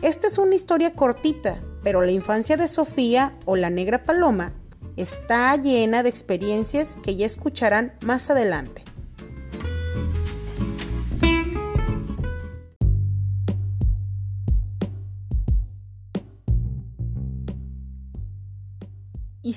Esta 0.01 0.27
es 0.27 0.37
una 0.37 0.55
historia 0.55 0.91
cortita, 0.91 1.61
pero 1.81 2.01
la 2.01 2.11
infancia 2.11 2.57
de 2.57 2.67
Sofía 2.67 3.37
o 3.45 3.55
la 3.55 3.69
negra 3.69 4.03
paloma 4.03 4.51
está 4.97 5.55
llena 5.55 6.03
de 6.03 6.09
experiencias 6.09 6.97
que 7.01 7.15
ya 7.15 7.25
escucharán 7.25 7.93
más 8.01 8.29
adelante. 8.29 8.84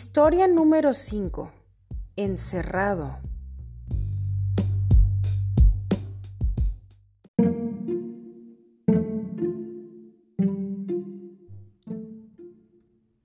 Historia 0.01 0.47
número 0.47 0.95
5. 0.95 1.51
Encerrado. 2.15 3.19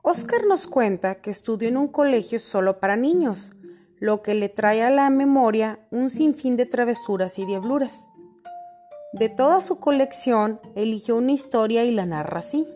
Oscar 0.01 0.47
nos 0.47 0.65
cuenta 0.65 1.21
que 1.21 1.29
estudió 1.29 1.69
en 1.69 1.77
un 1.77 1.89
colegio 1.89 2.39
solo 2.39 2.79
para 2.79 2.95
niños, 2.95 3.51
lo 3.99 4.23
que 4.23 4.33
le 4.33 4.49
trae 4.49 4.81
a 4.81 4.89
la 4.89 5.11
memoria 5.11 5.79
un 5.91 6.09
sinfín 6.09 6.57
de 6.57 6.65
travesuras 6.65 7.37
y 7.37 7.45
diabluras. 7.45 8.09
De 9.13 9.29
toda 9.29 9.61
su 9.61 9.79
colección, 9.79 10.59
eligió 10.73 11.17
una 11.17 11.33
historia 11.33 11.83
y 11.83 11.91
la 11.91 12.07
narra 12.07 12.39
así. 12.39 12.67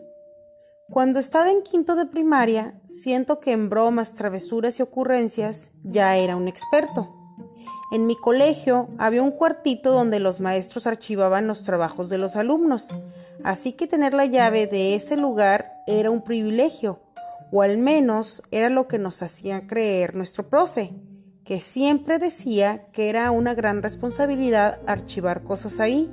Cuando 0.90 1.18
estaba 1.18 1.50
en 1.50 1.62
quinto 1.62 1.96
de 1.96 2.06
primaria, 2.06 2.80
siento 2.86 3.40
que 3.40 3.52
en 3.52 3.68
bromas, 3.68 4.14
travesuras 4.14 4.78
y 4.78 4.82
ocurrencias 4.82 5.70
ya 5.84 6.16
era 6.16 6.34
un 6.34 6.48
experto. 6.48 7.14
En 7.92 8.06
mi 8.06 8.16
colegio 8.16 8.88
había 8.96 9.22
un 9.22 9.30
cuartito 9.30 9.92
donde 9.92 10.18
los 10.18 10.40
maestros 10.40 10.86
archivaban 10.86 11.46
los 11.46 11.62
trabajos 11.62 12.08
de 12.08 12.16
los 12.16 12.36
alumnos, 12.36 12.88
así 13.44 13.72
que 13.72 13.86
tener 13.86 14.14
la 14.14 14.24
llave 14.24 14.66
de 14.66 14.94
ese 14.94 15.18
lugar 15.18 15.72
era 15.86 16.10
un 16.10 16.22
privilegio, 16.22 17.00
o 17.52 17.60
al 17.60 17.76
menos 17.76 18.42
era 18.50 18.70
lo 18.70 18.88
que 18.88 18.98
nos 18.98 19.22
hacía 19.22 19.66
creer 19.66 20.16
nuestro 20.16 20.48
profe, 20.48 20.94
que 21.44 21.60
siempre 21.60 22.18
decía 22.18 22.86
que 22.92 23.10
era 23.10 23.30
una 23.30 23.52
gran 23.52 23.82
responsabilidad 23.82 24.80
archivar 24.86 25.42
cosas 25.42 25.80
ahí 25.80 26.10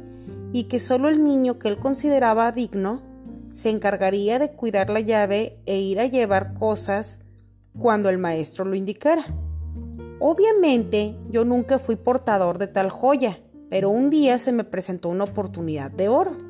y 0.52 0.66
que 0.66 0.80
solo 0.80 1.08
el 1.08 1.24
niño 1.24 1.60
que 1.60 1.70
él 1.70 1.78
consideraba 1.78 2.52
digno 2.52 3.02
se 3.56 3.72
encargaría 3.72 4.38
de 4.38 4.52
cuidar 4.52 4.92
la 4.92 5.00
llave 5.00 5.58
e 5.66 5.80
ir 5.80 6.00
a 6.00 6.06
llevar 6.06 6.54
cosas 6.54 7.20
cuando 7.80 8.10
el 8.10 8.20
maestro 8.20 8.66
lo 8.66 8.76
indicara. 8.76 9.26
Obviamente 10.20 11.18
yo 11.32 11.44
nunca 11.44 11.80
fui 11.80 11.96
portador 11.96 12.60
de 12.60 12.68
tal 12.68 12.92
joya, 12.92 13.40
pero 13.72 13.90
un 13.90 14.12
día 14.12 14.38
se 14.38 14.52
me 14.52 14.64
presentó 14.64 15.10
una 15.10 15.24
oportunidad 15.24 15.90
de 15.90 16.10
oro 16.10 16.46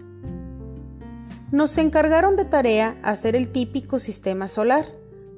nos 1.55 1.77
encargaron 1.77 2.35
de 2.35 2.43
tarea 2.43 2.97
hacer 3.01 3.35
el 3.35 3.49
típico 3.49 3.99
sistema 3.99 4.49
solar. 4.49 4.87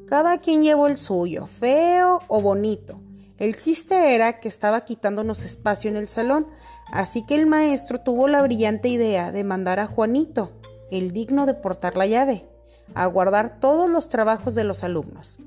Cada 0.07 0.39
quien 0.39 0.63
llevó 0.63 0.87
el 0.87 0.97
suyo, 0.97 1.45
feo 1.45 2.21
o 2.27 2.41
bonito. 2.41 3.01
El 3.37 3.55
chiste 3.55 4.15
era 4.15 4.39
que 4.39 4.47
estaba 4.47 4.81
quitándonos 4.81 5.45
espacio 5.45 5.91
en 5.91 5.95
el 5.97 6.07
salón, 6.07 6.47
así 6.91 7.23
que 7.23 7.35
el 7.35 7.45
maestro 7.45 7.99
tuvo 7.99 8.27
la 8.27 8.41
brillante 8.41 8.87
idea 8.87 9.31
de 9.31 9.43
mandar 9.43 9.79
a 9.79 9.85
Juanito, 9.85 10.56
el 10.91 11.11
digno 11.11 11.45
de 11.45 11.53
portar 11.53 11.97
la 11.97 12.07
llave, 12.07 12.47
a 12.95 13.05
guardar 13.05 13.59
todos 13.59 13.89
los 13.89 14.09
trabajos 14.09 14.55
de 14.55 14.63
los 14.63 14.83
alumnos. 14.83 15.39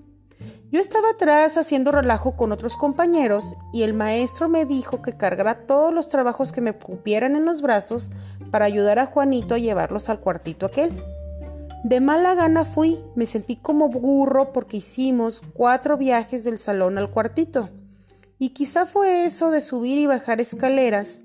Yo 0.70 0.78
estaba 0.78 1.10
atrás 1.10 1.56
haciendo 1.56 1.90
relajo 1.90 2.36
con 2.36 2.52
otros 2.52 2.76
compañeros 2.76 3.56
y 3.72 3.82
el 3.82 3.92
maestro 3.92 4.48
me 4.48 4.64
dijo 4.64 5.02
que 5.02 5.16
cargara 5.16 5.66
todos 5.66 5.92
los 5.92 6.08
trabajos 6.08 6.52
que 6.52 6.60
me 6.60 6.74
cupieran 6.74 7.34
en 7.34 7.44
los 7.44 7.60
brazos 7.60 8.12
para 8.52 8.66
ayudar 8.66 9.00
a 9.00 9.06
Juanito 9.06 9.54
a 9.54 9.58
llevarlos 9.58 10.08
al 10.08 10.20
cuartito 10.20 10.66
aquel. 10.66 10.96
De 11.82 12.00
mala 12.00 12.34
gana 12.34 12.64
fui, 12.64 13.00
me 13.16 13.26
sentí 13.26 13.56
como 13.56 13.88
burro 13.88 14.52
porque 14.52 14.76
hicimos 14.76 15.42
cuatro 15.54 15.96
viajes 15.96 16.44
del 16.44 16.58
salón 16.58 16.98
al 16.98 17.10
cuartito. 17.10 17.70
Y 18.38 18.50
quizá 18.50 18.86
fue 18.86 19.24
eso 19.24 19.50
de 19.50 19.60
subir 19.60 19.98
y 19.98 20.06
bajar 20.06 20.40
escaleras 20.40 21.24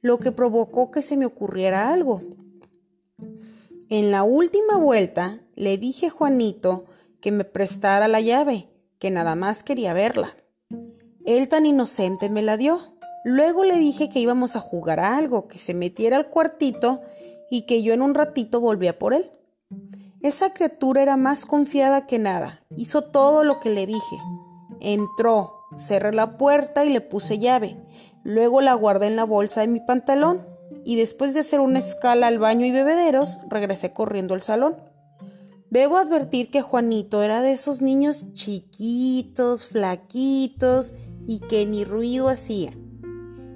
lo 0.00 0.18
que 0.18 0.32
provocó 0.32 0.90
que 0.90 1.02
se 1.02 1.16
me 1.16 1.26
ocurriera 1.26 1.92
algo. 1.92 2.22
En 3.90 4.10
la 4.10 4.22
última 4.22 4.76
vuelta 4.76 5.40
le 5.54 5.78
dije 5.78 6.08
a 6.08 6.10
Juanito 6.10 6.84
que 7.22 7.32
me 7.32 7.44
prestara 7.44 8.06
la 8.06 8.20
llave 8.20 8.68
que 8.98 9.10
nada 9.10 9.34
más 9.34 9.62
quería 9.62 9.94
verla. 9.94 10.36
Él 11.24 11.48
tan 11.48 11.64
inocente 11.64 12.28
me 12.28 12.42
la 12.42 12.58
dio. 12.58 12.80
Luego 13.24 13.64
le 13.64 13.78
dije 13.78 14.10
que 14.10 14.18
íbamos 14.18 14.56
a 14.56 14.60
jugar 14.60 15.00
a 15.00 15.16
algo, 15.16 15.48
que 15.48 15.58
se 15.58 15.72
metiera 15.72 16.18
al 16.18 16.28
cuartito 16.28 17.00
y 17.50 17.62
que 17.62 17.82
yo 17.82 17.94
en 17.94 18.02
un 18.02 18.14
ratito 18.14 18.60
volvía 18.60 18.98
por 18.98 19.14
él. 19.14 19.30
Esa 20.20 20.52
criatura 20.52 21.00
era 21.00 21.16
más 21.16 21.46
confiada 21.46 22.06
que 22.06 22.18
nada. 22.18 22.64
Hizo 22.76 23.04
todo 23.04 23.42
lo 23.42 23.58
que 23.58 23.70
le 23.70 23.86
dije. 23.86 24.16
Entró, 24.80 25.64
cerré 25.78 26.12
la 26.12 26.36
puerta 26.36 26.84
y 26.84 26.90
le 26.90 27.00
puse 27.00 27.38
llave. 27.38 27.78
Luego 28.22 28.60
la 28.60 28.74
guardé 28.74 29.06
en 29.06 29.16
la 29.16 29.24
bolsa 29.24 29.62
de 29.62 29.68
mi 29.68 29.80
pantalón 29.80 30.57
y 30.88 30.96
después 30.96 31.34
de 31.34 31.40
hacer 31.40 31.60
una 31.60 31.80
escala 31.80 32.28
al 32.28 32.38
baño 32.38 32.64
y 32.64 32.70
bebederos, 32.70 33.40
regresé 33.50 33.92
corriendo 33.92 34.32
al 34.32 34.40
salón. 34.40 34.78
Debo 35.68 35.98
advertir 35.98 36.50
que 36.50 36.62
Juanito 36.62 37.22
era 37.22 37.42
de 37.42 37.52
esos 37.52 37.82
niños 37.82 38.32
chiquitos, 38.32 39.66
flaquitos 39.66 40.94
y 41.26 41.40
que 41.40 41.66
ni 41.66 41.84
ruido 41.84 42.30
hacía. 42.30 42.72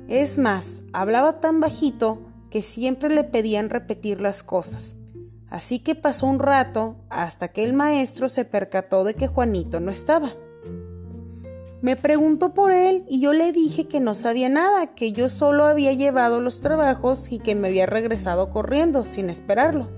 Es 0.08 0.36
más, 0.36 0.82
hablaba 0.92 1.40
tan 1.40 1.60
bajito 1.60 2.18
que 2.50 2.60
siempre 2.60 3.08
le 3.08 3.24
pedían 3.24 3.70
repetir 3.70 4.20
las 4.20 4.42
cosas. 4.42 4.94
Así 5.48 5.78
que 5.78 5.94
pasó 5.94 6.26
un 6.26 6.38
rato 6.38 6.96
hasta 7.08 7.48
que 7.48 7.64
el 7.64 7.72
maestro 7.72 8.28
se 8.28 8.44
percató 8.44 9.04
de 9.04 9.14
que 9.14 9.26
Juanito 9.26 9.80
no 9.80 9.90
estaba. 9.90 10.34
Me 11.82 11.96
preguntó 11.96 12.54
por 12.54 12.70
él 12.70 13.04
y 13.08 13.20
yo 13.20 13.32
le 13.32 13.50
dije 13.50 13.88
que 13.88 13.98
no 13.98 14.14
sabía 14.14 14.48
nada, 14.48 14.94
que 14.94 15.10
yo 15.10 15.28
solo 15.28 15.64
había 15.64 15.92
llevado 15.92 16.40
los 16.40 16.60
trabajos 16.60 17.32
y 17.32 17.40
que 17.40 17.56
me 17.56 17.66
había 17.66 17.86
regresado 17.86 18.50
corriendo 18.50 19.04
sin 19.04 19.28
esperarlo. 19.28 19.88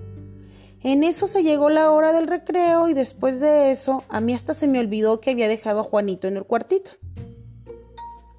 En 0.80 1.04
eso 1.04 1.26
se 1.26 1.42
llegó 1.42 1.68
la 1.68 1.90
hora 1.90 2.12
del 2.12 2.26
recreo 2.26 2.88
y 2.88 2.94
después 2.94 3.38
de 3.38 3.70
eso 3.70 4.02
a 4.08 4.22
mí 4.22 4.32
hasta 4.32 4.54
se 4.54 4.66
me 4.66 4.80
olvidó 4.80 5.20
que 5.20 5.32
había 5.32 5.46
dejado 5.46 5.80
a 5.80 5.84
Juanito 5.84 6.26
en 6.26 6.38
el 6.38 6.44
cuartito. 6.44 6.92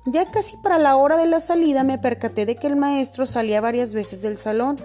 Ya 0.08 0.32
casi 0.32 0.58
para 0.58 0.80
la 0.80 0.96
hora 0.96 1.16
de 1.16 1.28
la 1.28 1.40
salida 1.40 1.84
me 1.84 2.00
percaté 2.00 2.48
de 2.48 2.56
que 2.56 2.66
el 2.66 2.76
maestro 2.76 3.28
salía 3.28 3.62
varias 3.62 3.94
veces 3.94 4.24
del 4.24 4.38
salón 4.38 4.78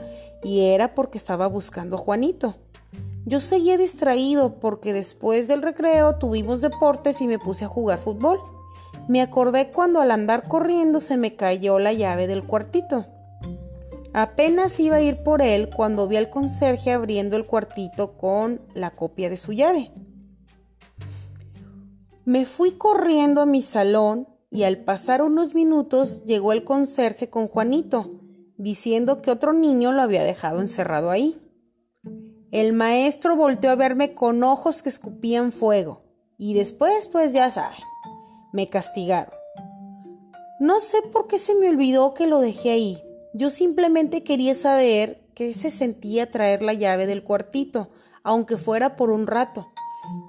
y 0.45 0.67
era 0.67 0.95
porque 0.95 1.17
estaba 1.17 1.47
buscando 1.47 1.97
a 1.97 1.99
Juanito. 1.99 2.57
Yo 3.27 3.41
seguía 3.41 3.77
distraído 3.77 4.61
porque 4.61 4.93
después 4.93 5.47
del 5.47 5.63
recreo 5.63 6.17
tuvimos 6.17 6.61
deportes 6.61 7.21
y 7.21 7.27
me 7.27 7.39
puse 7.39 7.65
a 7.65 7.69
jugar 7.69 7.99
fútbol. 7.99 8.41
Me 9.09 9.21
acordé 9.23 9.71
cuando 9.71 10.01
al 10.01 10.11
andar 10.11 10.49
corriendo 10.49 11.01
se 11.01 11.17
me 11.17 11.37
cayó 11.37 11.79
la 11.79 11.93
llave 11.93 12.27
del 12.27 12.45
cuartito. 12.45 13.07
Apenas 14.13 14.81
iba 14.81 14.97
a 14.97 15.01
ir 15.01 15.23
por 15.23 15.43
él 15.43 15.71
cuando 15.71 16.09
vi 16.09 16.17
al 16.17 16.31
conserje 16.31 16.93
abriendo 16.93 17.37
el 17.37 17.47
cuartito 17.47 18.17
con 18.17 18.61
la 18.75 18.91
copia 18.91 19.31
de 19.31 19.37
su 19.37 19.53
llave. 19.53 19.93
Me 22.25 22.45
fui 22.45 22.73
corriendo 22.73 23.41
a 23.41 23.47
mi 23.47 23.63
salón 23.63 24.29
y 24.51 24.65
al 24.65 24.79
pasar 24.79 25.23
unos 25.23 25.55
minutos 25.55 26.25
llegó 26.25 26.53
el 26.53 26.65
conserje 26.65 27.31
con 27.31 27.47
Juanito, 27.47 28.21
diciendo 28.57 29.23
que 29.23 29.31
otro 29.31 29.53
niño 29.53 29.93
lo 29.93 30.03
había 30.03 30.25
dejado 30.25 30.61
encerrado 30.61 31.11
ahí. 31.11 31.41
El 32.53 32.73
maestro 32.73 33.37
volteó 33.37 33.71
a 33.71 33.77
verme 33.77 34.15
con 34.15 34.43
ojos 34.43 34.83
que 34.83 34.89
escupían 34.89 35.53
fuego. 35.53 36.03
Y 36.37 36.55
después, 36.55 37.07
pues 37.07 37.33
ya 37.33 37.49
saben, 37.51 37.79
me 38.53 38.67
castigaron. 38.67 39.33
No 40.59 40.81
sé 40.81 40.99
por 41.13 41.29
qué 41.29 41.39
se 41.39 41.55
me 41.55 41.69
olvidó 41.69 42.13
que 42.13 42.27
lo 42.27 42.41
dejé 42.41 42.71
ahí. 42.71 43.03
Yo 43.35 43.51
simplemente 43.51 44.25
quería 44.25 44.57
saber 44.57 45.23
qué 45.35 45.55
se 45.55 45.71
sentía 45.71 46.31
traer 46.31 46.63
la 46.63 46.75
llave 46.75 47.07
del 47.07 47.23
cuartito, 47.23 47.89
aunque 48.25 48.57
fuera 48.57 48.97
por 48.97 49.11
un 49.11 49.29
rato. 49.29 49.69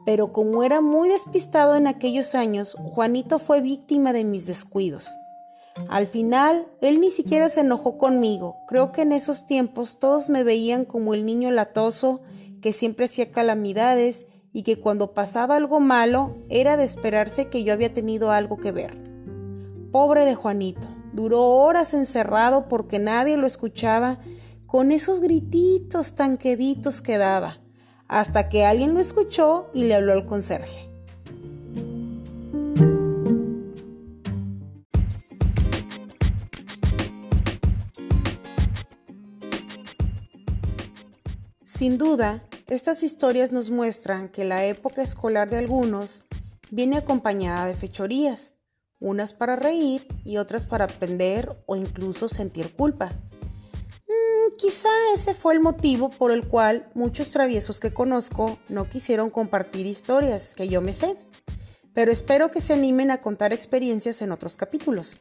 Pero 0.05 0.31
como 0.31 0.63
era 0.63 0.79
muy 0.79 1.10
despistado 1.10 1.75
en 1.75 1.88
aquellos 1.88 2.36
años, 2.36 2.75
Juanito 2.79 3.39
fue 3.39 3.62
víctima 3.62 4.13
de 4.13 4.25
mis 4.25 4.45
descuidos. 4.45 5.10
Al 5.89 6.07
final, 6.07 6.67
él 6.81 6.99
ni 6.99 7.10
siquiera 7.10 7.49
se 7.49 7.62
enojó 7.62 7.97
conmigo. 7.97 8.55
Creo 8.67 8.91
que 8.91 9.03
en 9.03 9.12
esos 9.12 9.45
tiempos 9.45 9.99
todos 9.99 10.29
me 10.29 10.43
veían 10.43 10.86
como 10.86 11.13
el 11.13 11.25
niño 11.25 11.51
latoso 11.51 12.21
que 12.62 12.73
siempre 12.73 13.05
hacía 13.05 13.31
calamidades 13.31 14.27
y 14.53 14.63
que 14.63 14.79
cuando 14.79 15.13
pasaba 15.13 15.55
algo 15.55 15.79
malo 15.79 16.38
era 16.49 16.77
de 16.77 16.84
esperarse 16.84 17.47
que 17.47 17.63
yo 17.63 17.73
había 17.73 17.93
tenido 17.93 18.31
algo 18.31 18.57
que 18.57 18.71
ver. 18.71 18.97
Pobre 19.91 20.25
de 20.25 20.36
Juanito, 20.36 20.88
duró 21.13 21.45
horas 21.45 21.93
encerrado 21.93 22.67
porque 22.67 22.99
nadie 22.99 23.38
lo 23.38 23.47
escuchaba 23.47 24.19
con 24.65 24.91
esos 24.91 25.19
grititos 25.19 26.15
tan 26.15 26.38
queditos 26.38 27.01
que 27.01 27.17
daba, 27.17 27.60
hasta 28.07 28.47
que 28.49 28.65
alguien 28.65 28.93
lo 28.93 28.99
escuchó 28.99 29.69
y 29.73 29.84
le 29.84 29.95
habló 29.95 30.13
al 30.13 30.25
conserje. 30.25 30.90
Sin 41.82 41.98
duda, 41.98 42.44
estas 42.67 43.02
historias 43.02 43.52
nos 43.52 43.72
muestran 43.72 44.30
que 44.30 44.46
la 44.46 44.65
época 44.65 45.02
escolar 45.02 45.50
de 45.50 45.58
algunos 45.58 46.26
viene 46.70 46.96
acompañada 46.96 47.65
de 47.65 47.74
fechorías, 47.74 48.54
unas 49.00 49.34
para 49.34 49.56
reír 49.56 50.06
y 50.24 50.38
otras 50.38 50.67
para 50.67 50.86
aprender 50.86 51.50
o 51.65 51.76
incluso 51.76 52.30
sentir 52.30 52.76
culpa. 52.76 53.08
Mm, 54.08 54.58
quizá 54.60 54.89
ese 55.15 55.34
fue 55.34 55.56
el 55.56 55.60
motivo 55.60 56.12
por 56.12 56.30
el 56.30 56.48
cual 56.48 56.88
muchos 56.94 57.32
traviesos 57.32 57.80
que 57.80 57.91
conozco 57.91 58.60
no 58.70 58.88
quisieron 58.88 59.32
compartir 59.32 59.88
historias 59.88 60.54
que 60.54 60.70
yo 60.70 60.82
me 60.82 60.94
sé, 60.94 61.17
pero 61.96 62.12
espero 62.12 62.52
que 62.52 62.62
se 62.62 62.74
animen 62.74 63.10
a 63.10 63.22
contar 63.22 63.54
experiencias 63.54 64.22
en 64.22 64.32
otros 64.32 64.56
capítulos. 64.56 65.17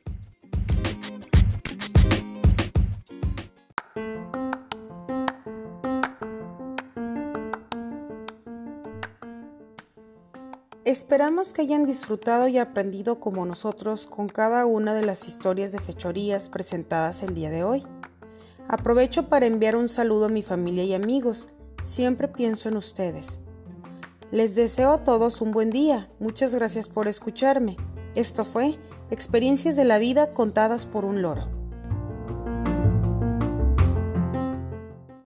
Esperamos 10.90 11.53
que 11.53 11.62
hayan 11.62 11.87
disfrutado 11.87 12.48
y 12.48 12.59
aprendido 12.59 13.20
como 13.20 13.46
nosotros 13.46 14.09
con 14.09 14.29
cada 14.29 14.66
una 14.66 14.92
de 14.92 15.05
las 15.07 15.29
historias 15.29 15.70
de 15.70 15.79
fechorías 15.79 16.48
presentadas 16.48 17.22
el 17.22 17.33
día 17.33 17.48
de 17.48 17.62
hoy. 17.62 17.87
Aprovecho 18.66 19.29
para 19.29 19.46
enviar 19.46 19.76
un 19.76 19.88
saludo 19.88 20.24
a 20.24 20.31
mi 20.31 20.42
familia 20.42 20.83
y 20.83 20.92
amigos. 20.92 21.46
Siempre 21.85 22.26
pienso 22.26 22.68
en 22.68 22.76
ustedes. 22.76 23.38
Les 24.33 24.57
deseo 24.57 24.90
a 24.90 25.05
todos 25.05 25.40
un 25.40 25.53
buen 25.53 25.70
día. 25.70 26.11
Muchas 26.18 26.57
gracias 26.57 26.88
por 26.88 27.07
escucharme. 27.07 27.76
Esto 28.16 28.44
fue 28.44 28.81
Experiencias 29.12 29.76
de 29.76 29.85
la 29.85 30.00
vida 30.00 30.35
contadas 30.35 30.87
por 30.87 31.05
un 31.05 31.22
loro. 31.22 31.60